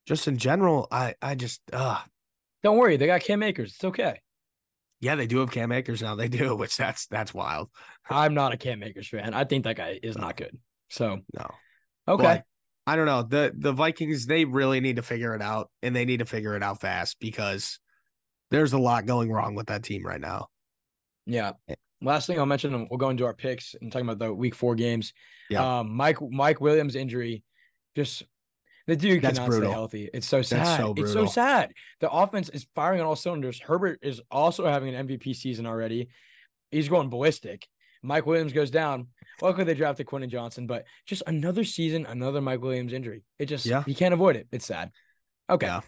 [0.08, 2.00] just in general, I I just uh
[2.64, 3.74] Don't worry, they got Cam Akers.
[3.74, 4.20] It's okay.
[5.00, 6.16] Yeah, they do have Cam Akers now.
[6.16, 7.70] They do, which that's that's wild.
[8.10, 9.34] I'm not a Cam Akers fan.
[9.34, 10.58] I think that guy is not good.
[10.90, 11.52] So No.
[12.08, 12.24] okay.
[12.24, 12.44] But
[12.86, 13.24] I don't know.
[13.24, 16.56] The the Vikings, they really need to figure it out and they need to figure
[16.56, 17.80] it out fast because
[18.50, 20.48] there's a lot going wrong with that team right now.
[21.26, 21.52] Yeah.
[22.02, 24.76] Last thing I'll mention, we'll go into our picks and talking about the week four
[24.76, 25.14] games.
[25.50, 25.80] Yeah.
[25.80, 27.44] Um, Mike Mike Williams injury,
[27.96, 28.24] just
[28.88, 29.70] the dude That's cannot brutal.
[29.70, 30.10] stay healthy.
[30.14, 30.78] It's so sad.
[30.78, 31.74] so it's so sad.
[32.00, 33.60] The offense is firing on all cylinders.
[33.60, 36.10] Herbert is also having an MVP season already.
[36.72, 37.68] He's going ballistic.
[38.04, 39.08] Mike Williams goes down.
[39.42, 43.24] Luckily, they drafted Quentin Johnston, but just another season, another Mike Williams injury.
[43.40, 43.84] It just Yeah.
[43.86, 44.48] you can't avoid it.
[44.52, 44.92] It's sad.
[45.50, 45.68] Okay.
[45.68, 45.82] Yeah.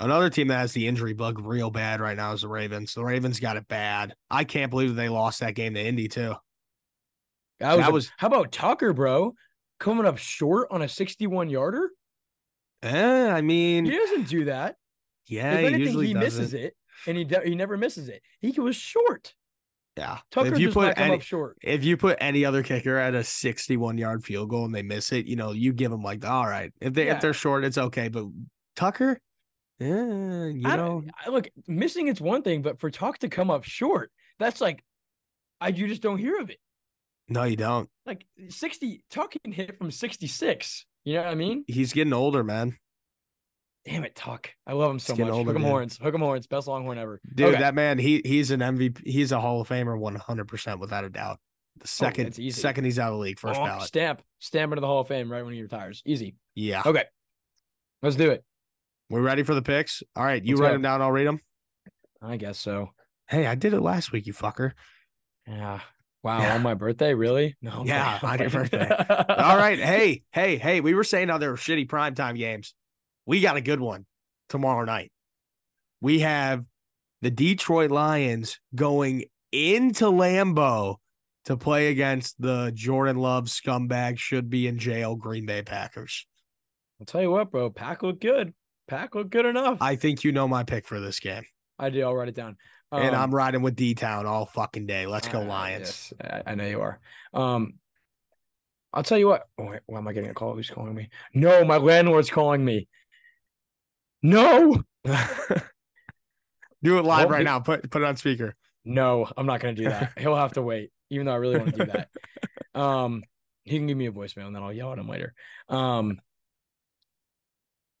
[0.00, 2.94] Another team that has the injury bug real bad right now is the Ravens.
[2.94, 4.14] The Ravens got it bad.
[4.30, 6.34] I can't believe they lost that game to Indy too.
[7.60, 9.34] That was, That was- how about Tucker, bro?
[9.80, 11.90] Coming up short on a 61 yarder?
[12.82, 14.76] Eh, I mean, He doesn't do that.
[15.26, 16.42] yeah, if he anything, usually he doesn't.
[16.42, 18.22] misses it, and he de- he never misses it.
[18.40, 19.34] He was short.
[19.96, 20.18] Yeah.
[20.30, 21.58] Tucker if you put any, up short.
[21.60, 25.10] if you put any other kicker at a 61 yard field goal and they miss
[25.10, 26.72] it, you know, you give them like, all right.
[26.80, 27.16] If they Yeah.
[27.16, 28.06] if they're short, it's okay.
[28.06, 28.26] But
[28.76, 29.18] Tucker,
[29.80, 33.50] yeah, you I, know, I- look, missing it's one thing, but for Tuck to come
[33.50, 34.84] up short, that's like,
[35.60, 36.60] I you just don't hear of it.
[37.28, 37.90] no, you don't.
[38.06, 40.86] Like sixty, Tuck can hit from sixty six.
[41.08, 41.64] You know what I mean?
[41.66, 42.76] He's getting older, man.
[43.86, 44.50] Damn it, Tuck.
[44.66, 45.30] I love him so much.
[45.30, 45.66] older, Hook dude.
[45.66, 45.96] horns.
[45.96, 46.46] Hook 'em horns.
[46.46, 47.18] Best longhorn ever.
[47.34, 47.60] Dude, Okay.
[47.60, 49.00] that man, he he's an MVP.
[49.08, 51.38] He's a Hall of Famer 100% without a doubt.
[51.78, 52.60] The oh, second that's easy.
[52.60, 53.86] second he's out of the league, first Oh, ballot.
[53.86, 54.20] Stamp.
[54.38, 56.02] Stamp into the Hall of Fame right when he retires.
[56.04, 56.36] Easy.
[56.54, 56.82] Yeah.
[56.84, 57.04] Okay.
[58.02, 58.44] Let's do it.
[59.08, 60.02] We're ready for the picks.
[60.14, 60.72] All right, you Let's write go.
[60.74, 61.40] them down, I'll read them.
[62.20, 62.90] I guess so.
[63.28, 64.72] Hey, I did it last week, you fucker.
[65.46, 65.80] Yeah.
[66.28, 66.42] Wow.
[66.42, 66.54] Yeah.
[66.56, 67.56] On my birthday, really?
[67.62, 67.84] No.
[67.86, 69.24] Yeah, oh playing- on your I'm.
[69.30, 69.78] All right.
[69.78, 72.74] Hey, hey, hey, we were saying how there were shitty primetime games.
[73.24, 74.04] We got a good one
[74.50, 75.10] tomorrow night.
[76.02, 76.66] We have
[77.22, 80.96] the Detroit Lions going into Lambeau
[81.46, 86.26] to play against the Jordan Love scumbag should be in jail Green Bay Packers.
[87.00, 87.70] I'll tell you what, bro.
[87.70, 88.52] Pack looked good.
[88.86, 89.78] Pack looked good enough.
[89.80, 91.44] I think you know my pick for this game.
[91.78, 92.02] I do.
[92.02, 92.58] I'll write it down.
[92.92, 95.06] And Um, I'm riding with D Town all fucking day.
[95.06, 96.12] Let's go uh, Lions.
[96.22, 97.00] yes, I, know you are.
[97.34, 97.74] Um,
[98.92, 99.44] I'll tell you what.
[99.58, 100.54] Oh, wait, why am I getting a call?
[100.54, 101.10] Who's calling me?
[101.34, 102.88] No, my landlord's calling me.
[104.22, 104.82] No,
[106.82, 107.60] Do it live Well, right now.
[107.60, 108.54] Put put it on speaker.
[108.84, 110.12] no, I'm not gonna do that.
[110.18, 112.08] He'll have to wait, even though I really want to do that.
[112.74, 113.24] Um,
[113.64, 115.34] he can give me a voicemail and then I'll yell at him later.
[115.68, 116.20] Um,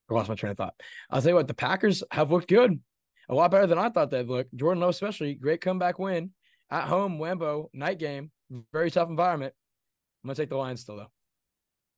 [0.08, 0.74] I lost my train of thought.
[1.10, 2.78] I'll tell you what, the Packers have looked good,
[3.28, 4.46] a lot better than I thought they'd look.
[4.54, 6.30] Jordan Love, especially, great comeback win
[6.70, 8.30] at home, Lambeau, night game,
[8.72, 9.54] very tough environment.
[10.22, 11.10] I'm gonna take the Lions still though.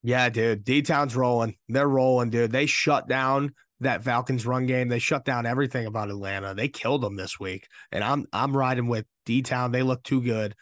[0.03, 0.65] Yeah, dude.
[0.65, 1.57] D Town's rolling.
[1.69, 2.53] They're rolling, dude.
[2.53, 4.89] They shut down that Falcons run game.
[4.89, 6.55] They shut down everything about Atlanta.
[6.55, 7.67] They killed them this week.
[7.93, 9.73] And I'm I'm riding with D Town.
[9.73, 10.55] They look too good.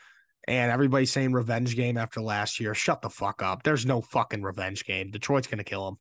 [0.47, 2.75] And everybody's saying revenge game after last year.
[2.75, 3.63] Shut the fuck up.
[3.63, 5.11] There's no fucking revenge game.
[5.11, 5.99] Detroit's gonna kill them.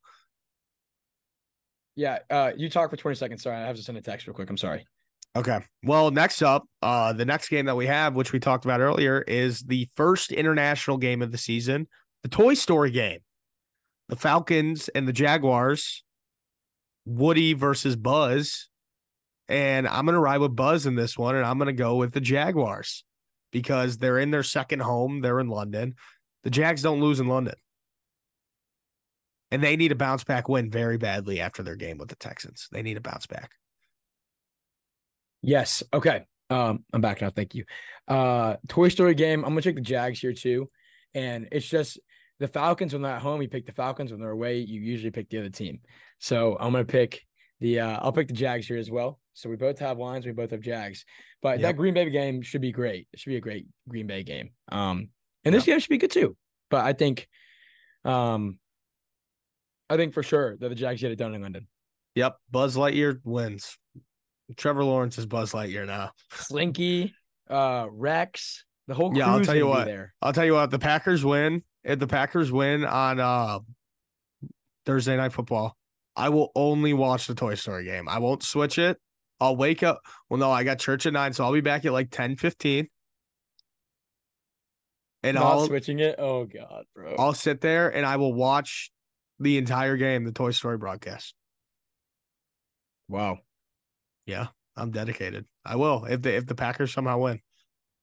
[1.97, 3.41] Yeah, uh, you talk for 20 seconds.
[3.41, 4.49] Sorry, I have to send a text real quick.
[4.51, 4.85] I'm sorry.
[5.35, 5.59] Okay.
[5.83, 9.23] Well, next up, uh, the next game that we have, which we talked about earlier,
[9.23, 11.87] is the first international game of the season,
[12.21, 13.19] the Toy Story game.
[14.09, 16.03] The Falcons and the Jaguars,
[17.05, 18.69] Woody versus Buzz.
[19.49, 21.95] And I'm going to ride with Buzz in this one, and I'm going to go
[21.95, 23.03] with the Jaguars
[23.51, 25.21] because they're in their second home.
[25.21, 25.95] They're in London.
[26.43, 27.55] The Jags don't lose in London.
[29.51, 32.67] And they need a bounce back win very badly after their game with the Texans.
[32.71, 33.51] They need a bounce back.
[35.41, 35.83] Yes.
[35.93, 36.25] Okay.
[36.49, 37.29] Um, I'm back now.
[37.29, 37.65] Thank you.
[38.07, 39.43] Uh, Toy Story game.
[39.43, 40.69] I'm gonna take the Jags here too,
[41.13, 41.99] and it's just
[42.39, 43.41] the Falcons when they're at home.
[43.41, 44.59] You pick the Falcons when they're away.
[44.59, 45.79] You usually pick the other team.
[46.19, 47.25] So I'm gonna pick
[47.59, 47.81] the.
[47.81, 49.19] Uh, I'll pick the Jags here as well.
[49.33, 50.25] So we both have lines.
[50.25, 51.05] We both have Jags.
[51.41, 51.61] But Yep.
[51.61, 53.07] that Green Bay game should be great.
[53.13, 54.51] It should be a great Green Bay game.
[54.71, 55.09] Um,
[55.43, 56.35] and this game should be good too.
[56.69, 57.27] But I think,
[58.03, 58.57] um,
[59.89, 61.67] I think for sure that the Jags get it done in London.
[62.15, 63.77] Yep, Buzz Lightyear wins.
[64.55, 66.11] Trevor Lawrence is Buzz Lightyear now.
[66.33, 67.13] Slinky,
[67.49, 69.85] uh, Rex, the whole Yeah, I'll tell you what.
[69.85, 70.13] there.
[70.21, 71.63] I'll tell you what, the Packers win.
[71.83, 73.59] If the Packers win on uh
[74.85, 75.77] Thursday night football,
[76.15, 78.09] I will only watch the Toy Story game.
[78.09, 78.97] I won't switch it.
[79.39, 80.01] I'll wake up.
[80.29, 82.87] Well, no, I got church at nine, so I'll be back at like 10 15.
[85.23, 86.15] And Not I'll switching it.
[86.17, 87.15] Oh god, bro.
[87.19, 88.91] I'll sit there and I will watch
[89.39, 91.33] the entire game, the Toy Story broadcast.
[93.07, 93.39] wow.
[94.25, 95.45] Yeah, I'm dedicated.
[95.65, 97.39] I will if the if the Packers somehow win.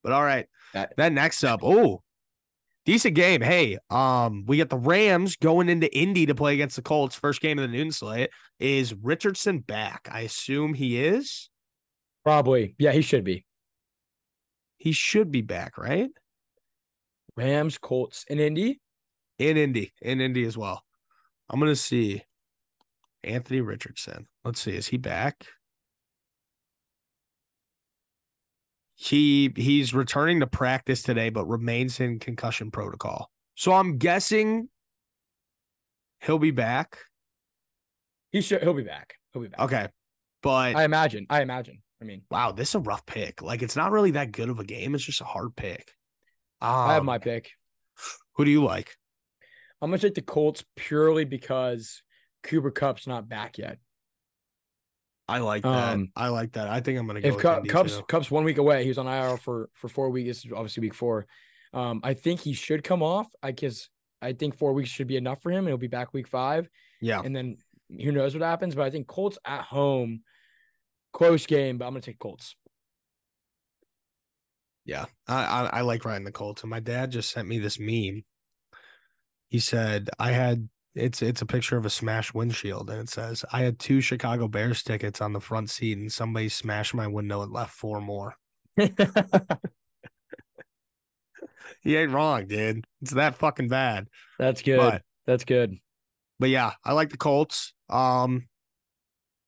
[0.02, 0.46] But all right.
[0.72, 2.02] That- then next up, oh,
[2.86, 3.40] decent game.
[3.42, 7.14] Hey, um, we got the Rams going into Indy to play against the Colts.
[7.14, 8.30] First game of the noon slate.
[8.58, 10.08] Is Richardson back?
[10.10, 11.50] I assume he is.
[12.22, 12.74] Probably.
[12.78, 13.44] Yeah, he should be.
[14.78, 16.10] He should be back, right?
[17.36, 18.80] Rams, Colts, and Indy.
[19.38, 20.83] In Indy, in Indy as well.
[21.50, 22.22] I'm gonna see
[23.22, 24.26] Anthony Richardson.
[24.44, 25.46] Let's see, is he back?
[28.96, 33.30] He he's returning to practice today, but remains in concussion protocol.
[33.56, 34.68] So I'm guessing
[36.20, 36.98] he'll be back.
[38.30, 38.62] He should.
[38.62, 39.14] He'll be back.
[39.32, 39.60] He'll be back.
[39.60, 39.88] Okay,
[40.42, 41.26] but I imagine.
[41.28, 41.82] I imagine.
[42.00, 43.42] I mean, wow, this is a rough pick.
[43.42, 44.94] Like it's not really that good of a game.
[44.94, 45.92] It's just a hard pick.
[46.60, 47.50] I have Um, my pick.
[48.34, 48.96] Who do you like?
[49.80, 52.02] I'm gonna take the Colts purely because
[52.42, 53.78] Cooper Kupp's not back yet.
[55.28, 55.94] I like that.
[55.94, 56.68] Um, I like that.
[56.68, 58.02] I think I'm gonna go If with Kupp, Indy, Cubs too.
[58.04, 60.28] Cubs one week away, he was on IR for for four weeks.
[60.28, 61.26] This is obviously week four.
[61.72, 63.28] Um, I think he should come off.
[63.42, 63.88] I guess
[64.20, 66.68] I think four weeks should be enough for him, and he'll be back week five.
[67.00, 67.20] Yeah.
[67.24, 67.56] And then
[67.88, 68.74] who knows what happens?
[68.74, 70.22] But I think Colts at home,
[71.12, 71.78] close game.
[71.78, 72.54] But I'm gonna take Colts.
[74.84, 77.78] Yeah, I, I I like riding the Colts, and my dad just sent me this
[77.78, 78.24] meme.
[79.48, 83.44] He said I had it's it's a picture of a smashed windshield, and it says
[83.52, 87.42] I had two Chicago Bears tickets on the front seat, and somebody smashed my window
[87.42, 88.36] and left four more.
[91.84, 92.86] He ain't wrong, dude.
[93.02, 94.08] It's that fucking bad.
[94.38, 94.78] That's good.
[94.78, 95.76] But That's good.
[96.40, 97.74] but yeah, I like the Colts.
[97.90, 98.48] Um,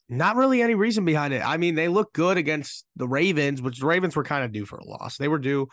[0.09, 1.43] not really any reason behind it.
[1.45, 4.67] I mean, they look good against the Ravens, which the Ravens were kind of due
[4.67, 5.17] for a loss.
[5.17, 5.69] They were due,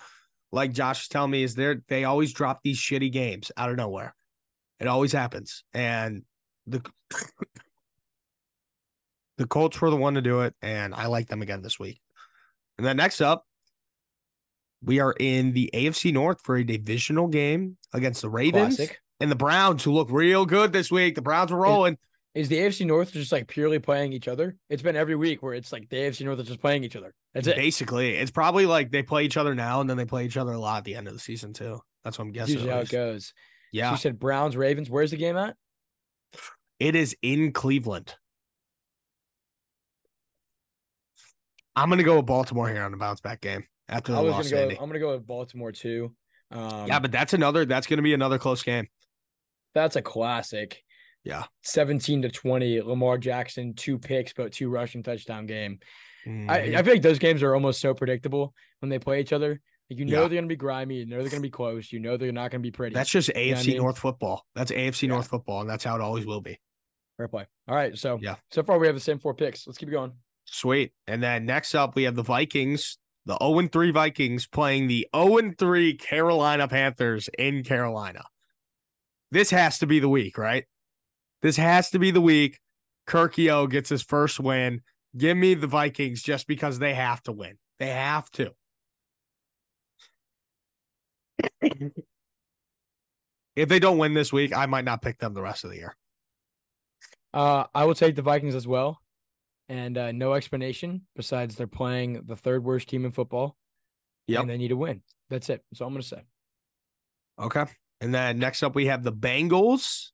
[0.54, 3.76] like Josh is telling me, is they they always drop these shitty games out of
[3.76, 4.16] nowhere.
[4.80, 6.24] It always happens, and
[6.68, 6.82] the
[9.38, 12.00] the Colts were the one to do it, and I like them again this week.
[12.78, 13.46] And then next up,
[14.84, 19.00] we are in the AFC North for a divisional game against the Ravens Classic.
[19.20, 21.16] and the Browns, who look real good this week.
[21.16, 21.98] The Browns were rolling.
[22.36, 24.58] Is the AFC North just like purely playing each other?
[24.69, 27.13] It's been every week where it's like the AFC North is just playing each other.
[27.34, 27.56] That's it.
[27.56, 30.54] Basically, it's probably like they play each other now and then they play each other
[30.54, 31.80] a lot at the end of the season too.
[32.04, 32.54] That's what I'm That's guessing.
[32.56, 33.28] usually how it goes.
[33.28, 33.34] So
[33.72, 34.89] Yeah, you said Browns, Ravens.
[34.89, 35.56] Where's the game at?
[36.80, 38.15] it is in Cleveland.
[41.76, 44.32] I'm gonna go with Baltimore here on the bounce back game after the I was
[44.32, 44.50] loss.
[44.50, 44.63] gonna go.
[44.63, 44.80] Andy.
[44.80, 46.15] I'm gonna go with Baltimore too.
[46.52, 47.65] Um, yeah, but that's another.
[47.65, 48.88] That's gonna be another close game.
[49.74, 50.83] that's a classic.
[51.23, 51.43] Yeah.
[51.63, 52.81] 17 to 20.
[52.81, 55.79] Lamar Jackson, two picks, but two rushing touchdown game.
[56.25, 56.75] I, Mhm.
[56.75, 59.59] I feel like those games are almost so predictable when they play each other.
[59.89, 60.27] Like you know Yeah.
[60.29, 62.62] they're gonna be grimy, you know they're gonna be close, you know they're not gonna
[62.62, 62.93] be pretty.
[62.93, 63.77] that's just what I AFC mean?
[63.77, 64.45] North football.
[64.55, 65.13] That's AFC Yeah.
[65.15, 66.57] North football, and that's how it always will be.
[67.17, 67.45] fair play.
[67.67, 68.38] All right, so Yeah.
[68.49, 69.67] so far we have the same four picks.
[69.67, 70.13] Let's keep it going.
[70.45, 70.93] Sweet.
[71.07, 75.53] And then next up, we have the Vikings, the 0 3 Vikings playing the 0
[75.57, 78.23] 3 Carolina Panthers in Carolina.
[79.31, 80.65] This has to be the week, right?
[81.43, 82.60] This has to be the week.
[83.08, 84.82] Kirko gets his first win.
[85.15, 87.58] Give me the Vikings just because they have to win.
[87.79, 88.53] They have to.
[93.56, 95.75] if they don't win this week, I might not pick them the rest of the
[95.77, 95.95] year.
[97.34, 99.01] Uh, I will take the Vikings as well,
[99.67, 103.58] and uh, no explanation besides they're playing the third worst team in football.
[104.27, 104.39] Yeah.
[104.39, 105.01] and they need to win.
[105.29, 105.65] That's it.
[105.69, 106.21] That's all I'm gonna say.
[107.38, 107.65] Okay.
[107.99, 110.12] And then next up, we have the Bengals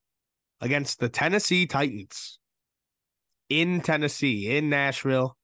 [0.61, 2.39] against the Tennessee Titans
[3.49, 5.35] in Tennessee, in Nashville.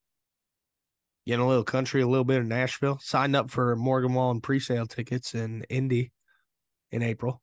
[1.26, 3.00] Getting a little country, a little bit of Nashville.
[3.02, 6.12] Signed up for Morgan Wallen pre-sale tickets in Indy
[6.92, 7.42] in April.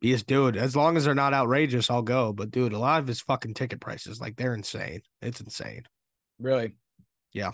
[0.00, 0.56] Yes, dude.
[0.56, 2.32] As long as they're not outrageous, I'll go.
[2.32, 5.00] But dude, a lot of his fucking ticket prices, like they're insane.
[5.22, 5.84] It's insane.
[6.40, 6.74] Really?
[7.32, 7.52] Yeah.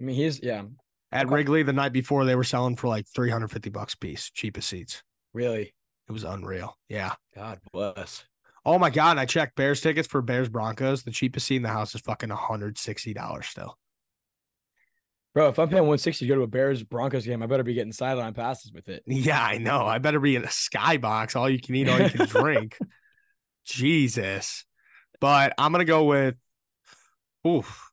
[0.00, 0.64] I mean, he's yeah.
[1.12, 1.30] At.
[1.30, 5.02] Wrigley the night before, they were selling for like 350 bucks a piece, cheapest seats.
[5.32, 5.72] Really?
[6.08, 6.76] It was unreal.
[6.88, 7.14] Yeah.
[7.34, 8.24] God bless.
[8.64, 9.16] Oh my god!
[9.16, 11.04] I checked Bears tickets for Bears Broncos.
[11.04, 13.78] The cheapest seat in the house is fucking one hundred sixty dollars still.
[15.34, 17.74] Bro, if I'm paying 160 to go to a Bears Broncos game, I better be
[17.74, 19.02] getting sideline passes with it.
[19.06, 19.84] Yeah, I know.
[19.84, 21.36] I better be in a skybox.
[21.36, 22.78] All you can eat, all you can drink.
[23.66, 24.64] Jesus.
[25.20, 26.36] But I'm gonna go with.
[27.46, 27.90] Oof.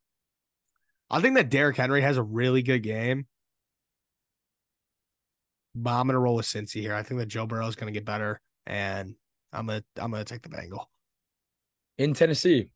[1.09, 3.27] I think that Derrick Henry has a really good game.
[5.75, 6.93] But I'm gonna roll with Cincy here.
[6.93, 9.15] I think that Joe Burrow is gonna get better, and
[9.51, 10.89] I'm gonna I'm gonna take the Bengal
[11.97, 12.69] In Tennessee.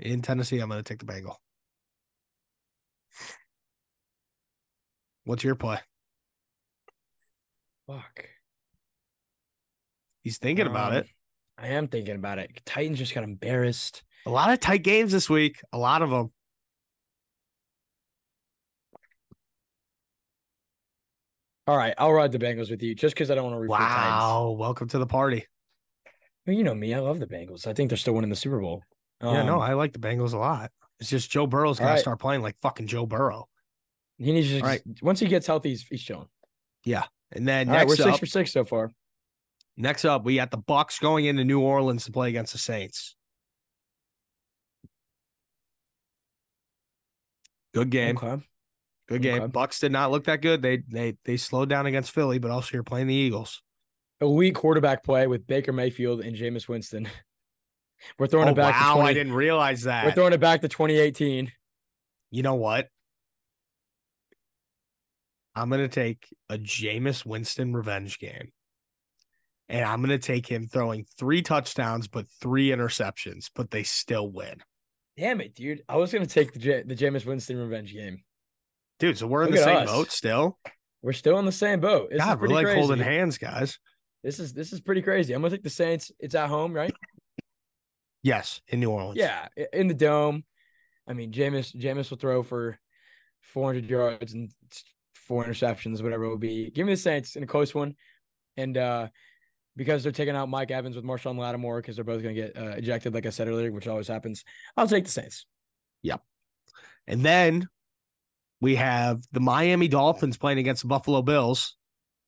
[0.00, 0.58] in Tennessee.
[0.58, 1.40] I'm gonna take the Bengal.
[5.24, 5.78] What's your play?
[7.86, 8.26] Fuck.
[10.22, 11.06] He's thinking about Um, it.
[11.56, 12.50] I am thinking about it.
[12.66, 14.02] Titans just got embarrassed.
[14.26, 15.60] A lot of tight games this week.
[15.72, 16.32] A lot of them.
[21.66, 23.68] All right, I'll ride the Bengals with you just because I don't want to root
[23.68, 24.20] for the Titans.
[24.22, 24.50] Wow.
[24.58, 25.46] Welcome to the party.
[26.46, 27.66] Well, you know me, I love the Bengals.
[27.66, 28.82] I think they're still winning the Super Bowl.
[29.22, 30.70] yeah, no, Um, I like the Bengals a lot.
[31.00, 32.00] It's just Joe Burrow's got to Alright.
[32.02, 33.48] start playing like fucking Joe Burrow.
[34.18, 34.82] he needs to All right.
[35.00, 36.28] once he gets healthy, he's, he's chilling.
[36.84, 38.90] Yeah, and then All right, we're next six up, for six so far.
[39.78, 43.16] next up, we got the Bucks going into New Orleans to play against the Saints.
[47.72, 48.18] Good game.
[48.18, 48.42] Okay.
[49.08, 49.42] Good game.
[49.42, 49.46] Okay.
[49.50, 50.62] Bucks did not look that good.
[50.62, 53.62] They they they slowed down against Philly, but also you're playing the Eagles.
[54.20, 57.08] Elite quarterback play with Baker Mayfield and Jameis Winston.
[58.18, 60.04] We're throwing Oh, it back wow, to 20, I didn't realize that.
[60.04, 61.50] We're throwing it back to 2018.
[62.30, 62.88] You know what?
[65.54, 68.52] I'm gonna take a Jameis Winston revenge game.
[69.68, 74.62] And I'm gonna take him throwing three touchdowns but three interceptions, but they still win.
[75.16, 75.82] Damn it, dude.
[75.88, 78.22] I was gonna take the J- the Jameis Winston revenge game.
[78.98, 79.90] Dude, so we're in the same us.
[79.90, 80.58] boat still.
[81.02, 82.10] We're still in the same boat.
[82.10, 82.78] This God, we're like crazy.
[82.78, 83.78] holding hands, guys.
[84.22, 85.34] This is this is pretty crazy.
[85.34, 86.10] I'm gonna take the Saints.
[86.18, 86.94] It's at home, right?
[88.22, 89.18] Yes, in New Orleans.
[89.18, 90.44] Yeah, in the dome.
[91.06, 92.78] I mean, Jameis Jameis will throw for
[93.42, 94.50] 400 yards and
[95.14, 96.70] four interceptions, whatever it will be.
[96.70, 97.96] Give me the Saints in a close one,
[98.56, 99.08] and uh,
[99.76, 102.56] because they're taking out Mike Evans with Marshon Lattimore because they're both going to get
[102.56, 104.44] uh, ejected, like I said earlier, which always happens.
[104.76, 105.46] I'll take the Saints.
[106.02, 106.22] Yep.
[107.06, 107.68] And then
[108.64, 111.76] we have the Miami Dolphins playing against the Buffalo Bills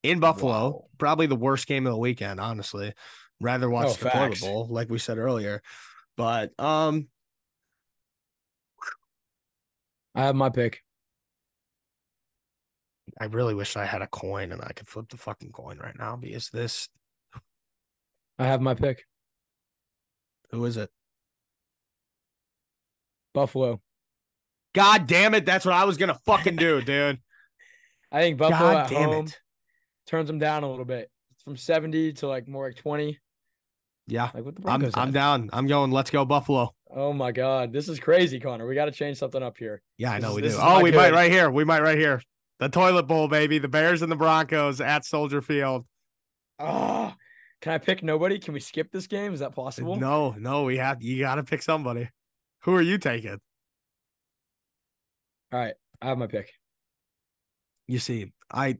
[0.03, 0.51] in Buffalo.
[0.69, 0.85] Wow.
[0.99, 2.93] Probably the worst game of the weekend, honestly.
[3.41, 4.41] Rather watch Oh, the facts.
[4.41, 5.63] bowl, like we said earlier.
[6.15, 7.07] But um,
[10.13, 10.83] I have my pick.
[13.19, 15.97] I really wish I had a coin and I could flip the fucking coin right
[15.97, 16.87] now because this
[18.37, 19.05] I have my pick.
[20.51, 20.91] who is it?
[23.33, 23.81] Buffalo.
[24.77, 27.19] God damn it, that's what I was gonna fucking do, dude.
[28.11, 29.39] I think Buffalo God at damn home it.
[30.05, 31.09] turns them down a little bit
[31.43, 33.17] from 70 to like more like 20.
[34.07, 34.29] Yeah.
[34.33, 35.49] Like what the I'm Broncos I'm down.
[35.51, 36.73] I'm going, let's go Buffalo.
[36.89, 37.73] Oh my God.
[37.73, 38.65] This is crazy, Connor.
[38.67, 39.81] We got to change something up here.
[39.97, 40.61] Yeah, I know is- we this do.
[40.61, 41.49] Oh, not we might right here.
[41.51, 42.21] We might right here.
[42.59, 43.59] The toilet bowl, baby.
[43.59, 45.85] The Bears and the Broncos at Soldier Field.
[46.59, 47.15] Ah,
[47.61, 48.39] can I pick nobody?
[48.39, 49.33] Can we skip this game?
[49.33, 49.95] Is that possible?
[49.95, 52.09] No, no, we have you gotta pick somebody.
[52.61, 53.39] Who are you taking?
[55.51, 55.73] All right.
[56.01, 56.51] I have my pick.
[57.87, 58.77] You see, I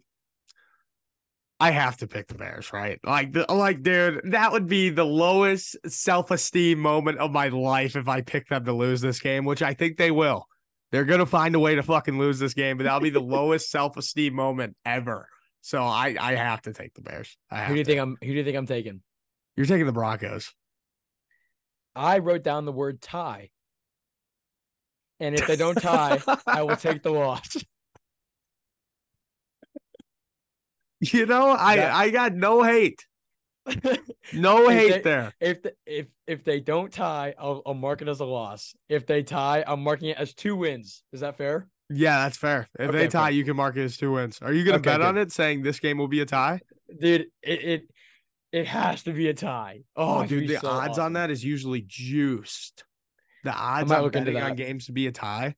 [1.59, 2.99] I have to pick the Bears, right?
[3.03, 8.07] Like the like, dude, that would be the lowest self-esteem moment of my life if
[8.07, 10.45] I pick them to lose this game, which I think they will.
[10.91, 13.71] They're gonna find a way to fucking lose this game, but that'll be the lowest
[13.71, 15.27] self-esteem moment ever.
[15.61, 17.35] So I I have to take the Bears.
[17.49, 17.89] I have Who do you to.
[17.89, 19.01] think I'm who do you think I'm taking?
[19.55, 20.53] You're taking the Broncos.
[21.95, 23.49] I wrote down the word tie.
[25.19, 27.57] And if they don't tie, I will take the loss.
[30.99, 33.05] You know, I That- I got no hate,
[34.33, 35.33] no hate they- there.
[35.39, 38.73] if the, if if they don't tie, I'll, I'll mark it as a loss.
[38.89, 41.03] If they tie, I'm marking it as two wins.
[41.13, 41.67] Is that fair?
[41.91, 42.67] Yeah, that's fair.
[42.79, 43.31] If Okay, they tie, fair.
[43.31, 44.39] you can mark it as two wins.
[44.41, 46.61] Are you gonna Okay, bet on it, saying this game will be a tie?
[46.99, 47.83] Dude, it it,
[48.51, 49.83] it has to be a tie.
[49.95, 52.85] Oh, it'd oh, dude, the so odds on that is usually juiced.
[53.43, 55.55] The odds might on look into betting on games to be a tie.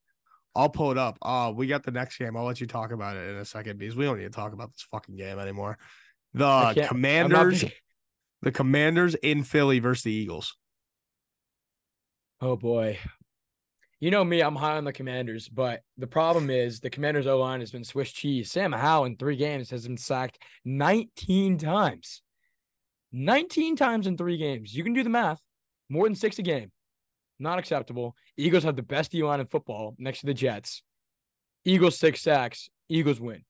[0.56, 1.18] I'll pull it up.
[1.22, 2.36] Oh, we got the next game.
[2.36, 4.54] I'll let you talk about it in a second because we don't need to talk
[4.54, 5.78] about this fucking game anymore.
[6.34, 7.64] The Commanders,
[8.42, 10.56] the Commanders in Philly versus the Eagles.
[12.42, 13.00] Oh boy.
[14.00, 17.38] You know me, I'm high on the commanders, but the problem is the commanders O
[17.38, 18.50] line has been Swiss cheese.
[18.50, 22.22] Sam Howell in three games has been sacked 19 times.
[23.12, 24.74] 19 times in three games.
[24.74, 25.42] You can do the math.
[25.90, 26.72] More than six a game.
[27.40, 28.16] Not acceptable.
[28.38, 30.84] Eagles have the best D line in football next to the Jets.
[31.66, 32.70] Eagles six sacks.
[32.90, 33.44] Eagles win.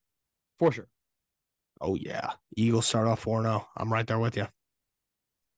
[0.58, 0.88] For sure.
[1.80, 3.64] Oh yeah, Eagles start off four zero.
[3.66, 3.68] Oh.
[3.76, 4.46] I'm right there with you.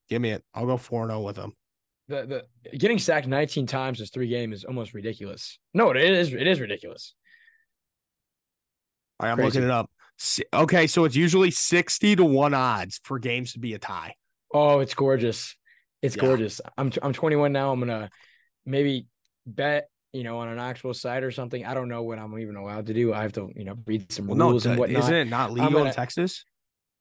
[0.08, 0.44] Give me it.
[0.54, 1.52] I'll go four zero oh with them.
[2.08, 5.58] The the getting sacked 19 times in three games is almost ridiculous.
[5.74, 7.14] No, it is it is ridiculous.
[9.20, 9.46] I'm Crazy.
[9.46, 9.90] looking it up.
[10.52, 14.14] Okay, so it's usually sixty to one odds for games to be a tie.
[14.54, 15.56] Oh, it's gorgeous.
[16.02, 16.22] It's Yeah.
[16.22, 16.60] gorgeous.
[16.76, 17.72] I'm t- I'm 21 now.
[17.72, 18.10] I'm gonna
[18.66, 19.06] maybe
[19.46, 21.64] bet, you know, on an actual site or something.
[21.64, 23.12] I don't know what I'm even allowed to do.
[23.14, 25.02] I have to, you know, read some Well, no, rules and d- whatnot.
[25.04, 26.44] isn't it not legal in gonna- Texas?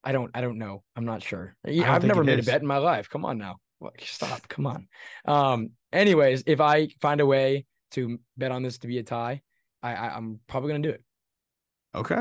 [0.04, 0.84] I don't I don't know.
[0.96, 1.56] I'm not sure.
[1.66, 2.48] I've never made is.
[2.48, 3.10] a bet in my life.
[3.10, 3.58] Come on now.
[4.00, 4.48] Stop.
[4.48, 4.88] Come on.
[5.26, 5.72] Um.
[5.92, 9.42] Anyways, if I find a way to bet on this to be a tie,
[9.84, 11.04] I, I I'm probably gonna do it.
[11.96, 12.16] Okay.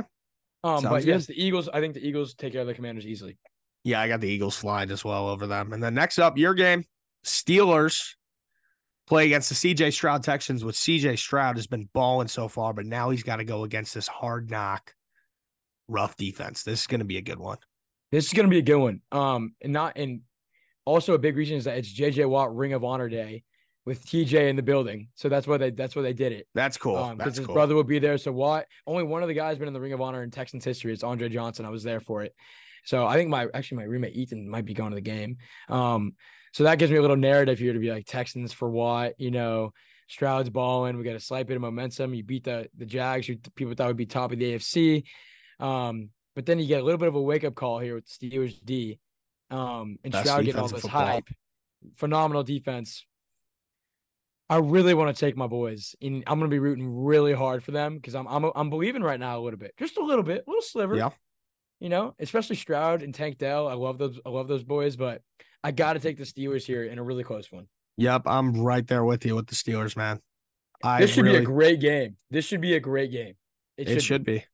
[0.64, 0.80] Um.
[0.80, 1.06] Sounds but good.
[1.08, 1.68] yes, the Eagles.
[1.68, 3.38] I think the Eagles take care of the Commanders easily.
[3.84, 5.72] Yeah, I got the Eagles flying as well over them.
[5.72, 6.84] And then next up, your game,
[7.24, 8.14] Steelers
[9.06, 12.86] play against the CJ Stroud Texans, which CJ Stroud has been balling so far, but
[12.86, 14.94] now he's got to go against this hard knock,
[15.88, 16.62] rough defense.
[16.62, 17.58] This is going to be a good one.
[18.12, 19.00] This is gonna be a good one.
[19.12, 20.22] Um, and not and
[20.84, 23.44] also a big reason is that it's JJ Watt Ring of Honor Day
[23.86, 25.08] with TJ in the building.
[25.14, 26.48] So that's why they that's why they did it.
[26.54, 26.96] That's cool.
[26.96, 27.54] Um, because That's his cool.
[27.54, 28.18] brother will be there.
[28.18, 30.64] So Watt, only one of the guys been in the Ring of Honor in Texans
[30.64, 30.92] history.
[30.92, 31.64] It's Andre Johnson.
[31.64, 32.34] I was there for it.
[32.84, 35.38] So I think my actually my roommate Ethan might be going to the game.
[35.68, 36.14] Um,
[36.52, 39.30] so that gives me a little narrative here to be like Texans for what you
[39.30, 39.72] know.
[40.08, 40.98] Stroud's balling.
[40.98, 42.14] We got a slight bit of momentum.
[42.14, 45.04] You beat the the Jags, who people thought would be top of the AFC.
[45.60, 48.08] Um, but then you get a little bit of a wake up call here with
[48.08, 48.98] Steelers D.
[49.50, 51.06] Um, and Best Stroud getting all this football.
[51.06, 51.28] hype.
[51.96, 53.04] Phenomenal defense.
[54.48, 57.70] I really want to take my boys, and I'm gonna be rooting really hard for
[57.70, 60.42] them because I'm I'm I'm believing right now a little bit, just a little bit,
[60.44, 60.96] a little sliver.
[60.96, 61.10] Yeah.
[61.80, 63.66] You know, especially Stroud and Tank Dell.
[63.66, 64.20] I love those.
[64.24, 65.22] I love those boys, but
[65.64, 67.66] I got to take the Steelers here in a really close one.
[67.96, 70.20] Yep, I'm right there with you with the Steelers, man.
[70.82, 72.16] I this should really, be a great game.
[72.30, 73.34] This should be a great game.
[73.76, 74.44] It should, be.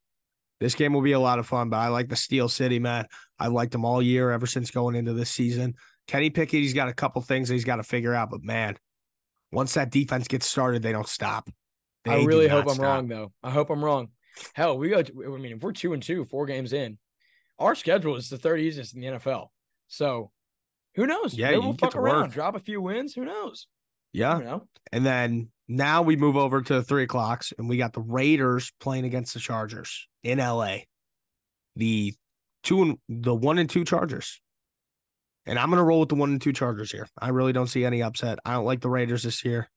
[0.61, 3.07] This game will be a lot of fun, but I like the Steel City, man.
[3.37, 5.75] I've liked them all year ever since going into this season.
[6.07, 8.77] Kenny Pickett, he's got a couple things that he's got to figure out, but man,
[9.51, 11.49] once that defense gets started, they don't stop.
[12.05, 12.83] I They do really hope I'm stop.
[12.83, 13.33] wrong, though.
[13.43, 14.09] I hope I'm wrong.
[14.53, 15.01] Hell, we go.
[15.01, 16.97] To, I mean, if we're two and two, four games in,
[17.59, 19.47] our schedule is the third easiest in the NFL.
[19.87, 20.31] So,
[20.95, 21.33] who knows?
[21.33, 22.31] Yeah, Maybe you we'll fuck around, work.
[22.31, 23.13] drop a few wins.
[23.13, 23.67] Who knows?
[24.13, 24.39] Yeah.
[24.39, 27.93] You know, And then now we move over to the three o'clocks and we got
[27.93, 30.77] the Raiders playing against the Chargers in LA.
[31.75, 32.13] The
[32.63, 34.41] two and the one and two Chargers.
[35.45, 37.07] And I'm gonna roll with the one and two Chargers here.
[37.17, 38.39] I really don't see any upset.
[38.43, 39.69] I don't like the Raiders this year.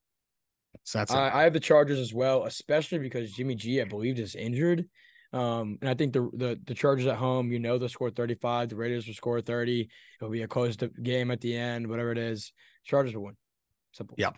[0.85, 1.17] So that's it.
[1.17, 4.87] I, I have the Chargers as well, especially because Jimmy G, I believe, is injured.
[5.33, 8.71] Um, and I think the the the Chargers at home, you know, they'll score 35.
[8.71, 9.89] The Raiders will score 30.
[10.21, 12.53] It'll be a close game at the end, whatever it is.
[12.85, 13.37] Chargers will win.
[13.93, 14.17] Simple.
[14.19, 14.37] Yep.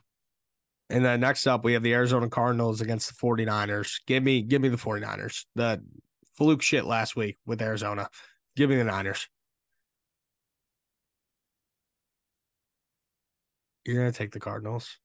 [0.91, 4.03] And then next up, we have the Arizona Cardinals against the 49ers.
[4.07, 5.47] Give me, give me the 49ers.
[5.55, 5.83] The
[6.37, 8.09] fluke shit last week with Arizona.
[8.57, 9.27] Give me the Niners.
[13.87, 14.99] You're gonna take the Cardinals.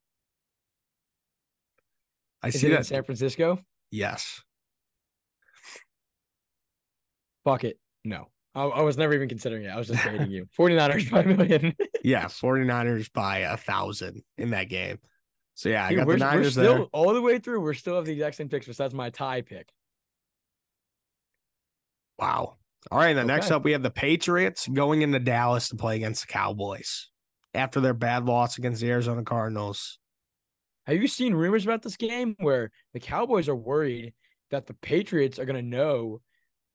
[2.44, 2.86] I Is see that.
[2.86, 3.60] San Francisco?
[3.90, 4.42] yes.
[7.48, 7.80] Fuck it.
[8.04, 8.28] No.
[8.54, 9.70] I, I was never even considering it.
[9.70, 10.48] I was just baiting you.
[10.60, 11.76] 49ers by a million.
[12.04, 12.26] Yeah.
[12.26, 15.00] 49ers by a thousand in that game.
[15.54, 16.84] So yeah, I Dude, got we're, the we're Niners still there.
[16.92, 17.62] all the way through.
[17.62, 19.70] We're still have the exact same picks, besides my tie pick.
[22.20, 22.58] Wow.
[22.92, 23.10] All right.
[23.10, 26.34] And then next up, we have the Patriots going into Dallas to play against the
[26.34, 27.10] Cowboys
[27.54, 30.00] after their bad loss against the Arizona Cardinals.
[30.86, 34.14] Have you seen rumors about this game where the Cowboys are worried
[34.52, 36.22] that the Patriots are going to know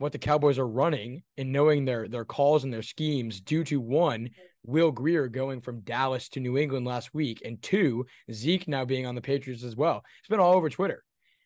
[0.03, 3.81] what the Cowboys are running and knowing their their calls and their schemes due to
[3.81, 4.31] one
[4.65, 9.07] Will Grier going from Dallas to New England last week and two Zeke now being
[9.07, 10.03] on the Patriots as well.
[10.19, 11.05] It's been all over Twitter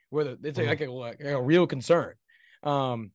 [0.08, 2.14] where the, it's like a, like a real concern.
[2.62, 3.10] Um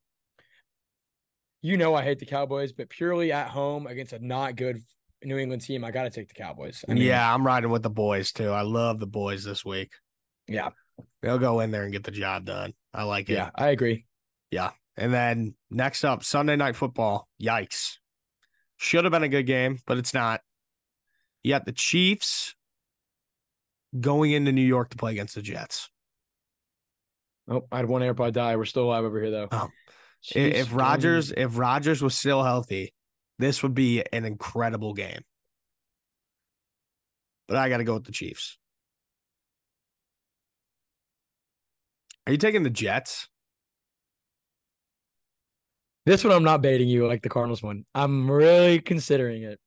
[1.64, 4.82] you know I hate the Cowboys, but purely at home against a not good
[5.24, 6.84] New England team, I got to take the Cowboys.
[6.88, 8.50] I mean, yeah, I'm riding with the boys too.
[8.50, 9.92] I love the boys this week.
[10.48, 10.70] yeah,
[11.22, 12.74] They'll go in there and get the job done.
[12.94, 13.34] I like it.
[13.34, 14.06] yeah, I agree.
[14.98, 17.28] And then next up, Sunday night football.
[17.42, 17.98] Yikes.
[18.78, 20.42] Should have been a good game, but it's not.
[21.44, 22.56] You got the Chiefs
[24.00, 25.90] going into New York to play against the Jets.
[27.50, 28.56] Oh, I had one AirPod die.
[28.56, 29.48] We're still alive over here though.
[29.52, 29.70] Oh.
[30.36, 32.94] If Rodgers, if Rodgers was still healthy,
[33.40, 35.22] this would be an incredible game.
[37.48, 38.58] But I got to go with the Chiefs.
[42.28, 43.28] Are you taking the Jets?
[46.06, 47.86] This one, I'm not baiting you like the Cardinals one.
[47.94, 49.60] I'm really considering it.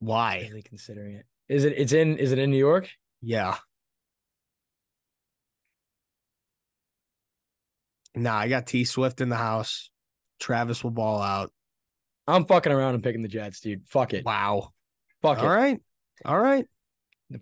[0.00, 0.46] Why?
[0.48, 1.26] Really considering it.
[1.48, 1.74] Is it?
[1.76, 2.18] It's in.
[2.18, 2.88] Is it in New York?
[3.20, 3.56] Yeah.
[8.14, 9.90] Nah, I got T Swift in the house.
[10.40, 11.52] Travis will ball out.
[12.26, 13.88] I'm fucking around and picking the Jets, dude.
[13.88, 14.24] Fuck it.
[14.24, 14.72] Wow.
[15.22, 15.48] Fuck All it.
[15.56, 15.80] right.
[16.24, 16.66] All right.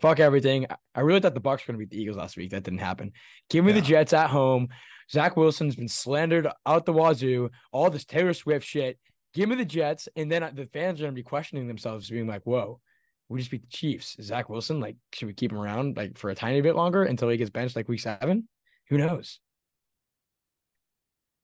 [0.00, 0.66] Fuck everything.
[0.68, 2.50] I- I really thought the Bucks were gonna beat the Eagles last week.
[2.50, 3.12] That didn't happen.
[3.50, 4.68] Give me the Jets at home.
[5.10, 7.50] Zach Wilson's been slandered out the wazoo.
[7.72, 8.98] All this Taylor Swift shit.
[9.34, 12.42] Give me the Jets, and then the fans are gonna be questioning themselves, being like,
[12.44, 12.80] "Whoa,
[13.28, 14.16] we just beat the Chiefs.
[14.20, 17.28] Zach Wilson, like, should we keep him around like for a tiny bit longer until
[17.28, 18.48] he gets benched like week seven?
[18.88, 19.40] Who knows?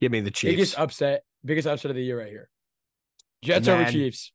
[0.00, 0.52] Give me the Chiefs.
[0.52, 2.48] Biggest upset, biggest upset of the year right here.
[3.42, 4.32] Jets And over Chiefs.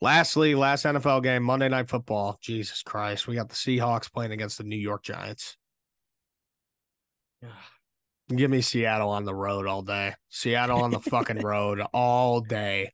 [0.00, 2.38] Lastly, last NFL game, Monday Night Football.
[2.40, 3.28] Jesus Christ.
[3.28, 5.56] We got the Seahawks playing against the New York Giants.
[7.42, 7.68] Ah,
[8.34, 10.14] Give me Seattle on the road all day.
[10.28, 12.92] Seattle on the fucking road all day.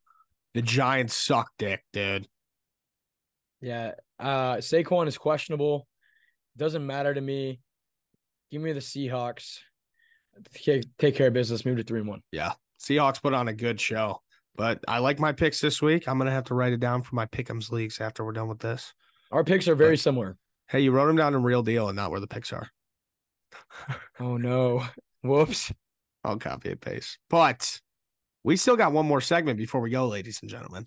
[0.54, 2.26] The Giants suck dick, dude.
[3.60, 3.92] Yeah.
[4.18, 5.86] Uh Saquon is questionable.
[6.56, 7.60] Doesn't matter to me.
[8.50, 9.58] Give me the Seahawks.
[10.54, 11.64] Take, take care of business.
[11.66, 12.22] Move to three and one.
[12.32, 12.52] Yeah.
[12.80, 14.20] Seahawks put on a good show.
[14.54, 16.08] But I like my picks this week.
[16.08, 18.60] I'm gonna have to write it down for my pick'ems leagues after we're done with
[18.60, 18.94] this.
[19.32, 20.36] Our picks are very But- similar.
[20.68, 22.68] Hey, you wrote them down in real deal and not where the picks are.
[24.18, 24.84] Oh no.
[25.22, 25.72] Whoops.
[26.24, 27.18] I'll copy and paste.
[27.30, 27.80] But
[28.44, 30.86] we still got one more segment before we go, ladies and gentlemen.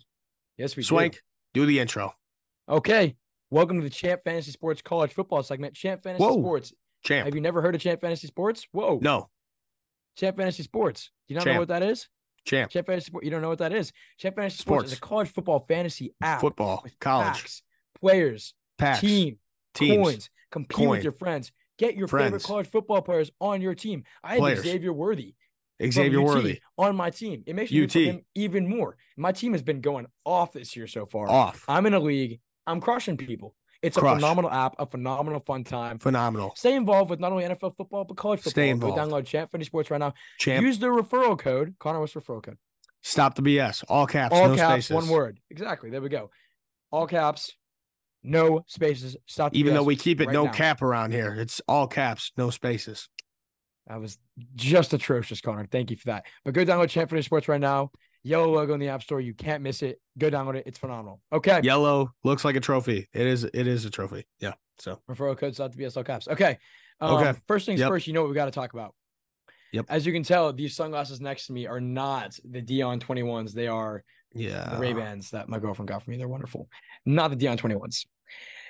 [0.56, 0.86] Yes, we do.
[0.86, 1.22] Swank,
[1.54, 2.14] do the intro.
[2.68, 3.16] Okay.
[3.50, 5.74] Welcome to the Champ Fantasy Sports College Football segment.
[5.74, 6.38] Champ Fantasy Whoa.
[6.38, 6.72] Sports.
[7.04, 7.24] Champ.
[7.24, 8.66] Have you never heard of Champ Fantasy Sports?
[8.72, 8.98] Whoa.
[9.02, 9.28] no,
[10.16, 11.10] Champ Fantasy Sports.
[11.26, 11.54] Do you not Champ.
[11.54, 12.08] know what that is?
[12.46, 12.70] champ.
[12.70, 13.24] Champ Fantasy Sports.
[13.24, 13.92] You don't know what that is?
[14.18, 17.62] Champ Fantasy Sports, is a college football fantasy app Football, college, packs,
[18.00, 19.38] players, packs, team,
[19.74, 19.96] teams.
[20.04, 20.88] coins, compete Coin.
[20.90, 24.04] with your friends, get your favorite college football players on your team.
[24.22, 24.62] I had Players.
[24.62, 25.34] Xavier Worthy,
[25.82, 27.42] Xavier Worthy, on my team.
[27.46, 28.22] It makes me UT.
[28.34, 28.96] even more.
[29.16, 31.28] My team has been going off this year so far.
[31.28, 31.64] off.
[31.66, 32.40] I'm in a league.
[32.66, 33.54] I'm crushing people.
[33.82, 35.98] It's a phenomenal app, a phenomenal fun time.
[35.98, 36.52] Phenomenal.
[36.54, 38.50] Stay involved with not only NFL football but college football.
[38.50, 38.98] Stay Go involved.
[38.98, 40.12] download Champ Fantasy Sports right now.
[40.38, 41.74] Champ, Use the referral code.
[41.78, 42.58] Connor, the referral code?
[43.02, 43.82] stop the BS.
[43.88, 44.94] All caps, All no caps, spaces.
[44.94, 45.40] one word.
[45.48, 45.88] Exactly.
[45.88, 46.30] There we go.
[46.92, 47.54] All caps,
[48.22, 49.16] no spaces.
[49.26, 49.52] Stop.
[49.52, 50.52] the Even though we keep it right no now.
[50.52, 53.08] cap around here, it's all caps, no spaces.
[53.86, 54.18] That was
[54.54, 55.66] just atrocious, Connor.
[55.66, 56.26] Thank you for that.
[56.44, 57.90] But go download Champ Sports right now.
[58.22, 59.20] Yellow logo in the App Store.
[59.20, 59.98] You can't miss it.
[60.18, 60.64] Go download it.
[60.66, 61.20] It's phenomenal.
[61.32, 61.60] Okay.
[61.64, 63.08] Yellow looks like a trophy.
[63.12, 63.44] It is.
[63.44, 64.26] It is a trophy.
[64.38, 64.52] Yeah.
[64.78, 66.28] So referral code out the BSL caps.
[66.28, 66.58] Okay.
[67.00, 67.38] Um, okay.
[67.46, 67.88] First things yep.
[67.88, 68.06] first.
[68.06, 68.94] You know what we got to talk about.
[69.72, 69.86] Yep.
[69.88, 73.52] As you can tell, these sunglasses next to me are not the Deion 21s.
[73.52, 76.16] They are yeah the Ray Bans that my girlfriend got for me.
[76.16, 76.68] They're wonderful.
[77.04, 78.06] Not the Deion 21s.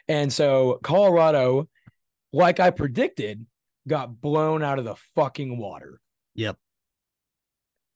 [0.09, 1.69] And so Colorado,
[2.33, 3.47] like I predicted,
[3.87, 6.01] got blown out of the fucking water.
[6.35, 6.57] Yep.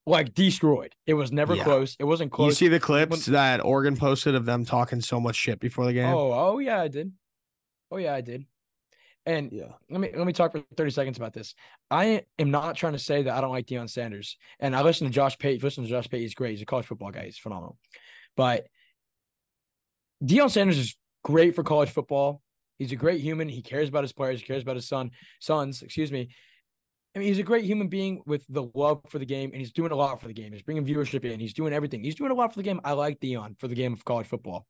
[0.07, 0.95] Like destroyed.
[1.07, 1.65] It was never yeah.
[1.65, 1.97] close.
[1.99, 2.51] It wasn't close.
[2.51, 5.95] You see the clips that Oregon posted of them talking so much shit before the
[5.95, 6.13] game?
[6.13, 7.13] Oh, oh yeah, I did.
[7.91, 8.45] Oh yeah, I did.
[9.27, 11.55] And yeah, let me let me talk for 30 seconds about this.
[11.91, 14.37] I am not trying to say that I don't like Deion Sanders.
[14.61, 15.63] And I listen to Josh Pate.
[15.63, 16.53] Listen to Josh Pate, he's great.
[16.53, 17.25] He's a college football guy.
[17.25, 17.79] He's phenomenal.
[18.37, 18.67] But
[20.23, 22.43] Deion Sanders is great for college football.
[22.79, 23.49] He's a great human.
[23.49, 24.41] He cares about his players.
[24.41, 25.83] He cares about his son, sons.
[25.83, 26.29] Excuse me.
[27.15, 29.73] I mean, he's a great human being with the love for the game, and he's
[29.73, 30.53] doing a lot for the game.
[30.53, 31.39] He's bringing viewership in.
[31.39, 32.03] He's doing everything.
[32.03, 32.81] He's doing a lot for the game.
[32.85, 34.67] I like Deion for the game of college football.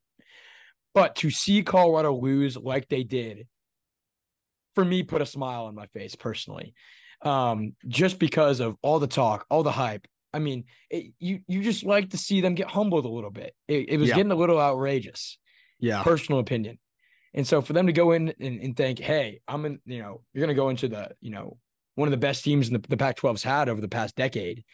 [0.92, 3.48] But to see Colorado lose like they did,
[4.74, 6.74] for me, put a smile on my face personally,
[7.22, 10.06] um, just because of all the talk, all the hype.
[10.32, 13.54] I mean, it, you you just like to see them get humbled a little bit.
[13.68, 14.16] It, it was yeah.
[14.16, 15.38] getting a little outrageous.
[15.78, 16.78] Yeah, personal opinion.
[17.34, 20.22] And so for them to go in and, and think, hey, I'm in, you know,
[20.32, 21.58] you're going to go into the, you know,
[21.96, 24.64] one of the best teams in the, the Pac 12's had over the past decade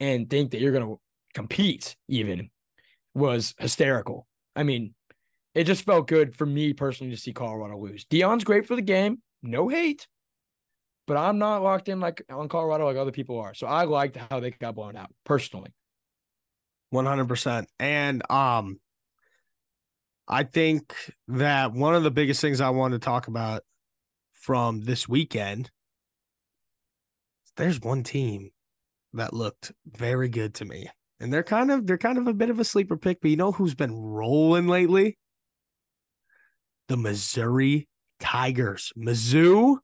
[0.00, 1.00] and think that you're going to
[1.34, 2.50] compete even
[3.14, 4.26] was hysterical.
[4.54, 4.94] I mean,
[5.54, 8.06] it just felt good for me personally to see Colorado lose.
[8.06, 10.06] Deion's great for the game, no hate,
[11.06, 13.54] but I'm not locked in like on Colorado like other people are.
[13.54, 15.72] So I liked how they got blown out personally.
[16.92, 17.66] 100%.
[17.78, 18.80] And um
[20.28, 20.92] I think
[21.28, 23.62] that one of the biggest things I want to talk about
[24.32, 25.70] from this weekend,
[27.56, 28.50] there's one team
[29.12, 30.88] that looked very good to me.
[31.20, 33.36] And they're kind of they're kind of a bit of a sleeper pick, but you
[33.36, 35.16] know who's been rolling lately?
[36.88, 37.88] The Missouri
[38.20, 38.92] Tigers.
[38.96, 39.78] Mizzou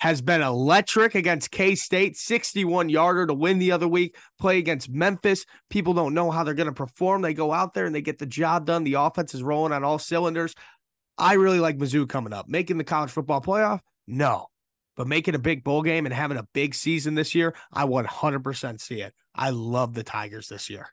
[0.00, 4.88] has been electric against K State, 61 yarder to win the other week, play against
[4.88, 5.44] Memphis.
[5.70, 7.22] People don't know how they're going to perform.
[7.22, 8.84] They go out there and they get the job done.
[8.84, 10.54] The offense is rolling on all cylinders.
[11.16, 12.48] I really like Mizzou coming up.
[12.48, 13.80] Making the college football playoff?
[14.06, 14.46] No.
[14.96, 18.80] But making a big bowl game and having a big season this year, I 100%
[18.80, 19.14] see it.
[19.34, 20.88] I love the Tigers this year.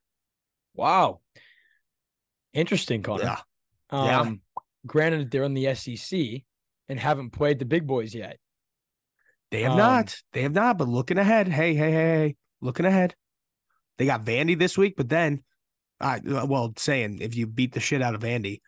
[0.75, 1.21] Wow.
[2.53, 3.23] Interesting, Connor.
[3.23, 3.39] Yeah.
[3.89, 4.61] Um, yeah.
[4.87, 6.43] Granted, they're in the SEC
[6.89, 8.37] and haven't played the big boys yet.
[9.51, 10.15] They have um, not.
[10.33, 10.77] They have not.
[10.77, 13.15] But looking ahead, hey, hey, hey, hey, looking ahead.
[13.97, 15.43] They got Vandy this week, but then,
[15.99, 18.59] I uh, well, saying if you beat the shit out of Vandy,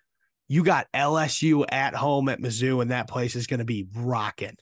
[0.48, 4.56] you got LSU at home at Mizzou, and that place is going to be rocking.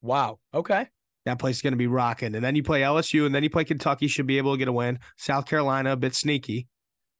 [0.00, 0.38] Wow.
[0.54, 0.88] Okay.
[1.26, 2.34] That place is going to be rocking.
[2.34, 4.68] And then you play LSU, and then you play Kentucky, should be able to get
[4.68, 4.98] a win.
[5.16, 6.66] South Carolina, a bit sneaky.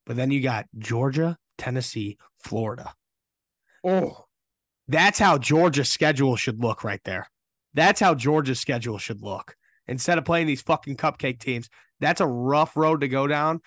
[0.06, 2.94] But then you got Georgia, Tennessee, Florida.
[3.84, 4.24] Oh,
[4.88, 7.28] that's how Georgia's schedule should look right there.
[7.74, 9.56] That's how Georgia's schedule should look.
[9.86, 11.68] Instead of playing these fucking cupcake teams,
[12.00, 13.60] that's a rough road to go down.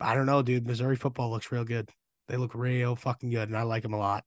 [0.00, 0.66] I don't know, dude.
[0.66, 1.90] Missouri football looks real good.
[2.28, 4.24] They look real fucking good, and I like them a lot.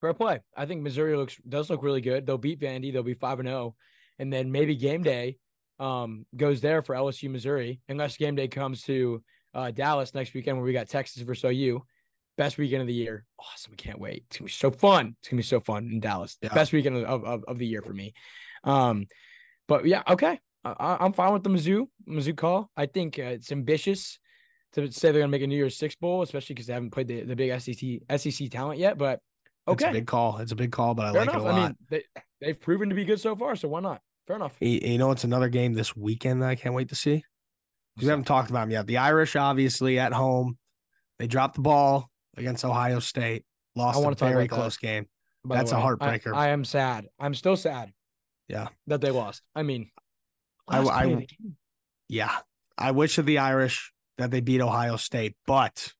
[0.00, 0.40] Fair play.
[0.56, 2.26] I think Missouri looks does look really good.
[2.26, 2.92] They'll beat Vandy.
[2.92, 3.74] They'll be five and zero, oh.
[4.18, 5.36] and then maybe game day
[5.78, 9.22] um, goes there for LSU Missouri, unless game day comes to
[9.54, 11.82] uh, Dallas next weekend where we got Texas versus OU.
[12.42, 13.24] Best weekend of the year.
[13.38, 13.70] Awesome.
[13.70, 14.24] We can't wait.
[14.26, 15.14] It's gonna be so fun.
[15.20, 16.36] It's gonna be so fun in Dallas.
[16.42, 16.52] Yeah.
[16.52, 18.14] Best weekend of, of, of the year for me.
[18.64, 19.06] Um,
[19.68, 20.40] but yeah, okay.
[20.64, 22.68] I, I'm fine with the Mizzou Mizzou call.
[22.76, 24.18] I think uh, it's ambitious
[24.72, 27.06] to say they're gonna make a New Year's Six bowl, especially because they haven't played
[27.06, 28.98] the, the big SEC SEC talent yet.
[28.98, 29.20] But
[29.68, 30.38] okay, it's a big call.
[30.38, 31.42] It's a big call, but I Fair like enough.
[31.42, 31.54] it a lot.
[31.54, 32.02] I mean, they
[32.40, 34.00] they've proven to be good so far, so why not?
[34.26, 34.56] Fair enough.
[34.58, 37.24] You, you know, it's another game this weekend that I can't wait to see.
[38.00, 38.88] We haven't talked about them yet.
[38.88, 40.58] The Irish, obviously, at home,
[41.20, 43.44] they dropped the ball against Ohio State.
[43.74, 44.86] Lost a very close that.
[44.86, 45.06] game.
[45.44, 46.34] By That's a heartbreaker.
[46.34, 47.06] I, I, am sad.
[47.18, 47.92] I'm still sad.
[48.48, 49.42] Yeah, that they lost.
[49.54, 49.90] I mean,
[50.68, 51.26] I, I
[52.08, 52.36] yeah,
[52.78, 55.92] I wish of the Irish that they beat Ohio State, but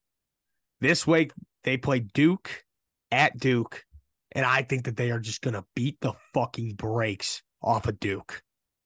[0.79, 2.63] this week they play Duke
[3.11, 3.83] at Duke,
[4.31, 8.41] and I think that they are just gonna beat the fucking brakes off of Duke.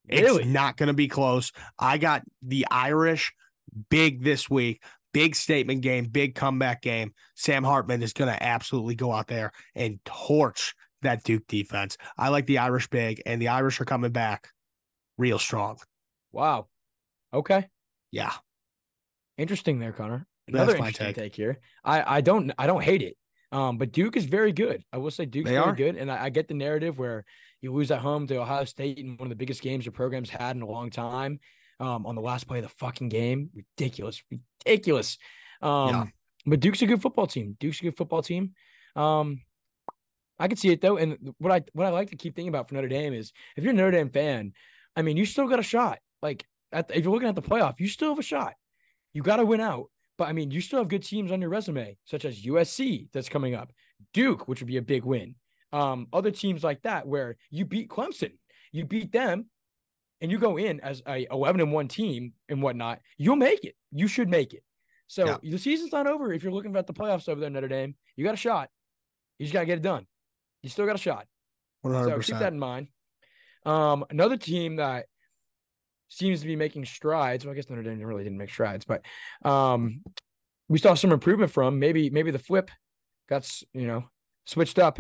[0.09, 0.43] Really?
[0.43, 1.51] It's not gonna be close.
[1.77, 3.33] I got the Irish
[3.89, 4.81] big this week
[5.17, 7.11] big statement game, big comeback game.
[7.33, 11.97] Sam Hartman is going to absolutely go out there and torch that Duke defense.
[12.19, 14.49] I like the Irish big, and the Irish are coming back
[15.17, 15.77] real strong.
[16.31, 16.67] Wow.
[17.33, 17.65] Okay.
[18.11, 18.31] Yeah.
[19.39, 20.27] Interesting there, Connor.
[20.47, 21.15] Another That's interesting take.
[21.15, 21.35] take.
[21.35, 21.57] here.
[21.83, 23.17] I I don't I don't hate it.
[23.51, 24.83] Um, but Duke is very good.
[24.93, 25.75] I will say Duke's they very are.
[25.75, 27.23] good, and I, I, get the narrative where
[27.61, 30.29] You lose at home to Ohio State in one of the biggest games your program's
[30.29, 31.39] had in a long time.
[31.79, 34.23] Um, on the last play of the fucking game, ridiculous,
[34.65, 35.19] ridiculous.
[35.61, 36.05] Um, yeah.
[36.45, 37.55] but Duke's a good football team.
[37.59, 38.53] Duke's a good football team.
[38.95, 39.41] Um,
[40.39, 42.67] I can see it though, and what I what I like to keep thinking about
[42.67, 44.53] for Notre Dame is if you're a Notre Dame fan,
[44.95, 45.99] I mean, you still got a shot.
[46.21, 48.53] Like the, if you're looking at the playoff, you still have a shot.
[49.13, 49.89] You got to win out.
[50.17, 53.29] But I mean, you still have good teams on your resume, such as USC that's
[53.29, 53.71] coming up,
[54.13, 55.35] Duke, which would be a big win.
[55.71, 58.31] Um, other teams like that where you beat Clemson,
[58.71, 59.47] you beat them,
[60.21, 62.99] and you go in as a 11 and one team and whatnot.
[63.17, 63.75] You'll make it.
[63.91, 64.63] You should make it.
[65.07, 65.37] So yeah.
[65.41, 66.33] the season's not over.
[66.33, 68.69] If you're looking at the playoffs over there, Notre Dame, you got a shot.
[69.39, 70.05] You just got to get it done.
[70.63, 71.27] You still got a shot.
[71.85, 72.05] 100%.
[72.05, 72.87] So keep that in mind.
[73.65, 75.05] Um, another team that
[76.09, 77.45] seems to be making strides.
[77.45, 79.05] Well, I guess Notre Dame really didn't make strides, but
[79.43, 80.03] um,
[80.67, 82.71] we saw some improvement from maybe maybe the flip
[83.29, 84.05] got you know
[84.45, 84.99] switched up.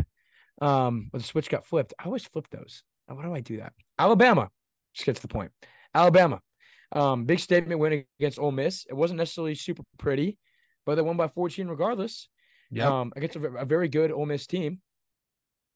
[0.61, 1.93] Um, but the switch got flipped.
[1.99, 2.83] I always flip those.
[3.07, 3.73] Why do I do that?
[3.97, 4.49] Alabama.
[4.97, 5.51] Just get to the point.
[5.93, 6.41] Alabama.
[6.91, 8.83] Um, big statement win against Ole Miss.
[8.89, 10.39] It wasn't necessarily super pretty,
[10.87, 12.29] but they won by 14 regardless.
[12.71, 12.87] Yeah.
[12.87, 14.81] Um, against a, a, very good Ole Miss team.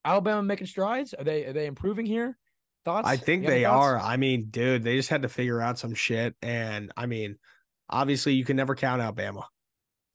[0.04, 1.14] Alabama making strides.
[1.14, 2.36] Are they are they improving here?
[2.84, 3.06] Thoughts?
[3.06, 3.96] I think they are.
[3.96, 6.34] I mean, dude, they just had to figure out some shit.
[6.42, 7.36] And I mean,
[7.88, 9.46] obviously, you can never count Alabama.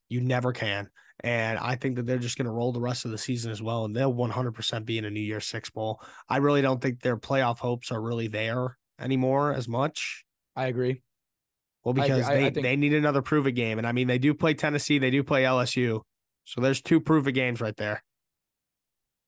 [0.09, 0.89] You never can.
[1.21, 3.61] And I think that they're just going to roll the rest of the season as
[3.61, 3.85] well.
[3.85, 6.01] And they'll 100% be in a New Year's Six Bowl.
[6.27, 10.25] I really don't think their playoff hopes are really there anymore as much.
[10.55, 11.01] I agree.
[11.83, 12.63] Well, because I, I, they, I think...
[12.65, 13.77] they need another prove it game.
[13.77, 16.01] And I mean, they do play Tennessee, they do play LSU.
[16.45, 18.03] So there's two prove it games right there.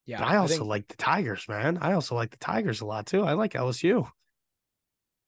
[0.05, 0.19] Yeah.
[0.19, 0.67] But I also think...
[0.67, 1.77] like the Tigers, man.
[1.81, 3.23] I also like the Tigers a lot too.
[3.23, 4.09] I like LSU.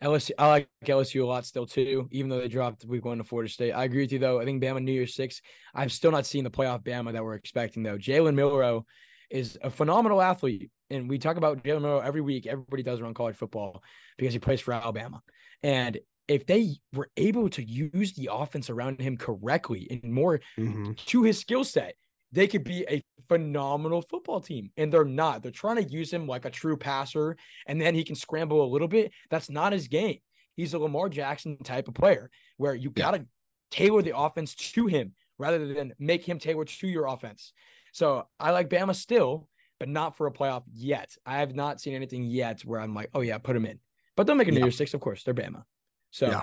[0.04, 3.24] LSU, I like LSU a lot still too, even though they dropped week one to
[3.24, 3.72] Florida State.
[3.72, 4.40] I agree with you though.
[4.40, 5.42] I think Bama New Year's six.
[5.76, 7.98] I'm still not seeing the playoff Bama that we're expecting though.
[7.98, 8.86] Jalen Milroe
[9.30, 12.46] is a phenomenal athlete, and we talk about Jalen Milroe every week.
[12.46, 13.84] Everybody does around college football
[14.18, 15.22] because he plays for Alabama,
[15.64, 20.94] and if they were able to use the offense around him correctly and more mm-hmm.
[20.94, 21.96] to his skill set,
[22.32, 24.72] they could be a phenomenal football team.
[24.78, 25.44] And they're not.
[25.44, 27.36] They're trying to use him like a true passer,
[27.68, 29.12] and then he can scramble a little bit.
[29.30, 30.20] That's not his game.
[30.56, 33.26] He's a Lamar Jackson type of player where you got to
[33.70, 37.54] tailor the offense to him rather than make him tailor to your offense.
[37.94, 39.50] So I like Bama still,
[39.82, 41.18] but not for a playoff yet.
[41.26, 43.80] I have not seen anything yet where I'm like, oh yeah, put them in.
[44.16, 44.66] But they'll make a New yeah.
[44.66, 45.24] Year's Six, of course.
[45.24, 45.64] They're Bama.
[46.12, 46.42] So yeah.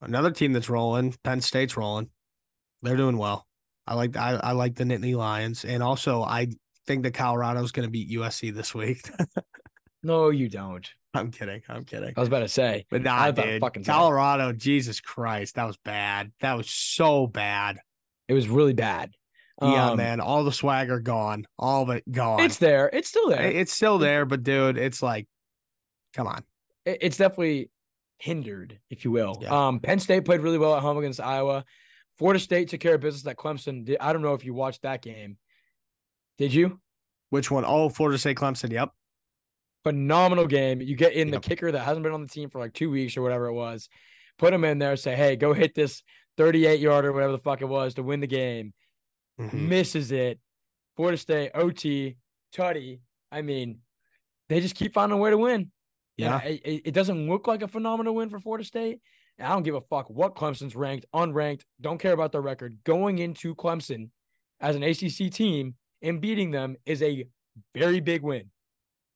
[0.00, 2.10] Another team that's rolling, Penn State's rolling.
[2.80, 3.44] They're doing well.
[3.88, 6.46] I like I, I like the Nittany Lions, and also I
[6.86, 9.02] think that Colorado's going to beat USC this week.
[10.04, 10.88] no, you don't.
[11.14, 11.62] I'm kidding.
[11.68, 12.14] I'm kidding.
[12.16, 13.60] I was about to say, but nah, dude.
[13.60, 14.52] Fucking Colorado.
[14.52, 16.30] Jesus Christ, that was bad.
[16.40, 17.80] That was so bad.
[18.28, 19.10] It was really bad.
[19.62, 22.40] Yeah, um, man, all the swagger gone, all of it gone.
[22.40, 22.90] It's there.
[22.92, 23.42] It's still there.
[23.42, 25.28] It's still there, but dude, it's like,
[26.14, 26.42] come on.
[26.84, 27.70] It's definitely
[28.18, 29.38] hindered, if you will.
[29.40, 29.68] Yeah.
[29.68, 31.64] Um, Penn State played really well at home against Iowa.
[32.18, 33.84] Florida State took care of business at Clemson.
[33.84, 35.36] Did, I don't know if you watched that game.
[36.38, 36.80] Did you?
[37.30, 37.64] Which one?
[37.66, 38.70] Oh, Florida State Clemson.
[38.70, 38.90] Yep.
[39.84, 40.80] Phenomenal game.
[40.80, 41.42] You get in yep.
[41.42, 43.54] the kicker that hasn't been on the team for like two weeks or whatever it
[43.54, 43.88] was.
[44.38, 44.96] Put him in there.
[44.96, 46.02] Say, hey, go hit this
[46.36, 48.72] 38 yarder, or whatever the fuck it was, to win the game.
[49.42, 49.68] Mm-hmm.
[49.68, 50.38] Misses it.
[50.96, 52.16] Florida State OT
[52.54, 53.00] Tutty.
[53.30, 53.78] I mean,
[54.48, 55.70] they just keep finding a way to win.
[56.16, 59.00] Yeah, it, it, doesn't look like a phenomenal win for Florida State,
[59.38, 62.76] and I don't give a fuck what Clemson's ranked, unranked, don't care about their record.
[62.84, 64.10] Going into Clemson
[64.60, 67.26] as an ACC team and beating them is a
[67.74, 68.50] very big win.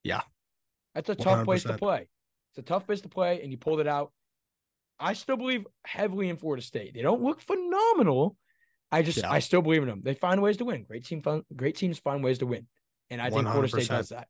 [0.03, 0.22] Yeah.
[0.95, 1.45] That's a tough 100%.
[1.45, 2.09] place to play.
[2.53, 4.12] It's a tough place to play, and you pulled it out.
[4.99, 6.95] I still believe heavily in Florida State.
[6.95, 8.37] They don't look phenomenal.
[8.93, 9.30] I just yeah.
[9.30, 10.03] I still believe in them.
[10.05, 10.84] They find ways to win.
[10.84, 12.66] Great team fun, great teams find ways to win.
[13.11, 13.53] And I think 100%.
[13.53, 14.28] Florida State does that.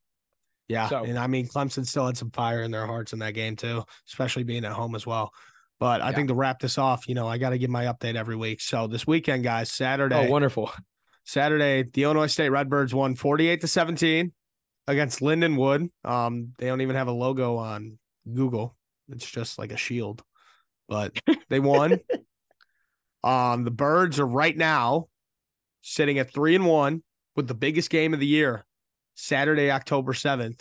[0.69, 0.89] Yeah.
[0.89, 3.57] So, and I mean Clemson still had some fire in their hearts in that game
[3.57, 5.33] too, especially being at home as well.
[5.79, 6.17] But I yeah.
[6.17, 8.61] think to wrap this off, you know, I got to give my update every week.
[8.61, 10.27] So this weekend, guys, Saturday.
[10.27, 10.71] Oh, wonderful.
[11.25, 14.33] Saturday, the Illinois State Redbirds won 48 to 17
[14.87, 15.91] against Lindenwood.
[16.05, 17.99] Um, they don't even have a logo on
[18.33, 18.77] Google.
[19.11, 20.23] It's just like a shield.
[20.89, 21.19] But
[21.51, 22.01] they won.
[23.27, 25.09] um, the birds are right now
[25.83, 27.03] sitting at three and one
[27.35, 28.65] with the biggest game of the year,
[29.17, 30.61] Saturday, October 7th,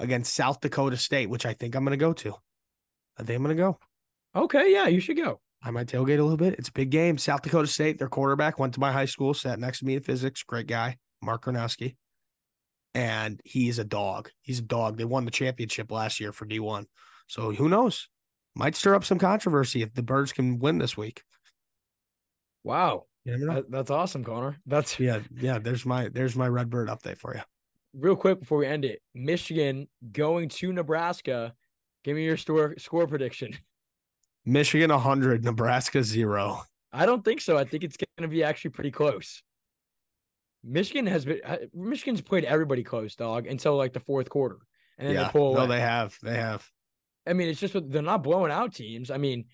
[0.00, 2.34] against South Dakota State, which I think I'm gonna go to.
[3.16, 3.78] I think I'm gonna go.
[4.34, 5.40] Okay, yeah, you should go.
[5.62, 6.56] I might tailgate a little bit.
[6.58, 7.18] It's a big game.
[7.18, 10.02] South Dakota State, their quarterback went to my high school, sat next to me in
[10.02, 10.42] physics.
[10.42, 11.94] Great guy, Mark Gronowski.
[12.94, 14.30] And he's a dog.
[14.42, 14.96] He's a dog.
[14.96, 16.86] They won the championship last year for D1.
[17.28, 18.08] So who knows?
[18.56, 21.22] Might stir up some controversy if the Birds can win this week.
[22.66, 23.04] Wow.
[23.24, 24.56] That, that's awesome, Connor.
[24.66, 25.58] That's yeah, yeah.
[25.58, 27.42] There's my there's my Redbird update for you.
[27.94, 31.54] real quick before we end it, Michigan going to Nebraska.
[32.04, 33.56] Give me your score score prediction.
[34.44, 36.62] Michigan 100, Nebraska 0.
[36.92, 37.56] I don't think so.
[37.56, 39.42] I think it's going to be actually pretty close.
[40.62, 41.40] Michigan has been
[41.74, 44.58] Michigan's played everybody close, dog, until like the fourth quarter,
[44.98, 45.62] and then yeah, they pull away.
[45.62, 46.16] no, they have.
[46.22, 46.68] They have.
[47.26, 49.10] I mean, it's just they're not blowing out teams.
[49.10, 49.46] I mean,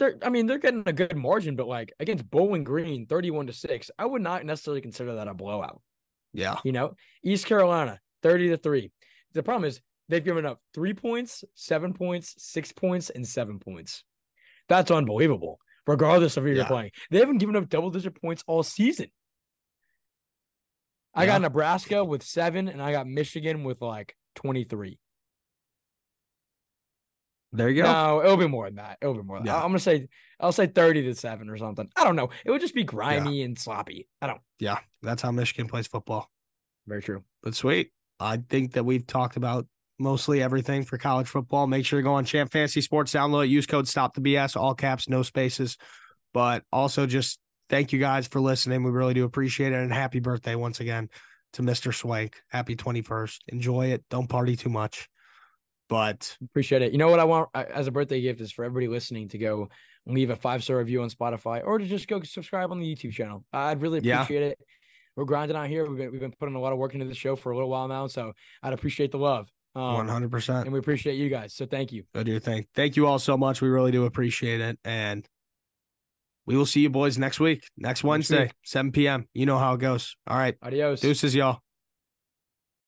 [0.00, 3.52] they're I mean they're getting a good margin, but like against Bowling Green, thirty-one to
[3.52, 5.80] six, I would not necessarily consider that a blowout.
[6.32, 6.56] Yeah.
[6.64, 8.90] You know, East Carolina, thirty to three.
[9.32, 14.02] The problem is they've given up three points, seven points, six points, and seven points.
[14.68, 15.60] That's unbelievable.
[15.86, 16.56] Regardless of who Yeah.
[16.56, 19.10] you're playing, they haven't given up double-digit points all season.
[21.14, 21.30] I Yeah.
[21.32, 24.99] got Nebraska with seven, and I got Michigan with like twenty-three.
[27.52, 27.92] There you go.
[27.92, 28.98] No, it'll be more than that.
[29.00, 29.56] It'll be more than that.
[29.56, 31.88] I'm gonna say I'll say 30 to 7 or something.
[31.96, 32.30] I don't know.
[32.44, 34.08] It would just be grimy and sloppy.
[34.22, 34.78] I don't Yeah.
[35.02, 36.30] That's how Michigan plays football.
[36.86, 37.24] very true.
[37.42, 37.92] But sweet.
[38.18, 39.66] I think that we've talked about
[39.98, 41.66] mostly everything for college football.
[41.66, 44.74] Make sure to go on Champ Fantasy Sports, download, use code Stop the BS, all
[44.74, 45.76] caps, no spaces.
[46.32, 47.38] But also just
[47.68, 48.82] thank you guys for listening.
[48.82, 49.76] We really do appreciate it.
[49.76, 51.08] And happy birthday once again
[51.54, 51.94] to Mr.
[51.94, 52.36] Swank.
[52.48, 53.38] Happy 21st.
[53.48, 54.04] Enjoy it.
[54.10, 55.08] Don't party too much.
[55.90, 56.92] But Appreciate it.
[56.92, 59.68] You know what I want as a birthday gift is for everybody listening to go
[60.06, 63.12] leave a five star review on Spotify or to just go subscribe on the YouTube
[63.12, 63.44] channel.
[63.52, 64.22] I'd really Yeah.
[64.22, 64.58] appreciate it.
[65.16, 65.84] We're grinding out here.
[65.86, 67.68] We've been, we've been putting a lot of work into the show for a little
[67.68, 68.06] while now.
[68.06, 68.32] So
[68.62, 69.50] I'd appreciate the love.
[69.74, 70.62] Um, 100%.
[70.62, 71.54] and we appreciate you guys.
[71.54, 72.04] So thank you.
[72.14, 72.66] Go do thing.
[72.74, 73.60] Thank you all so much.
[73.60, 74.78] We really do appreciate it.
[74.84, 75.28] And
[76.46, 78.52] we will see you boys next week, next Wednesday, week.
[78.64, 79.26] 7 p.m.
[79.34, 80.16] You know how it goes.
[80.26, 80.56] All right.
[80.62, 81.00] Adios.
[81.00, 81.60] Deuces, y'all.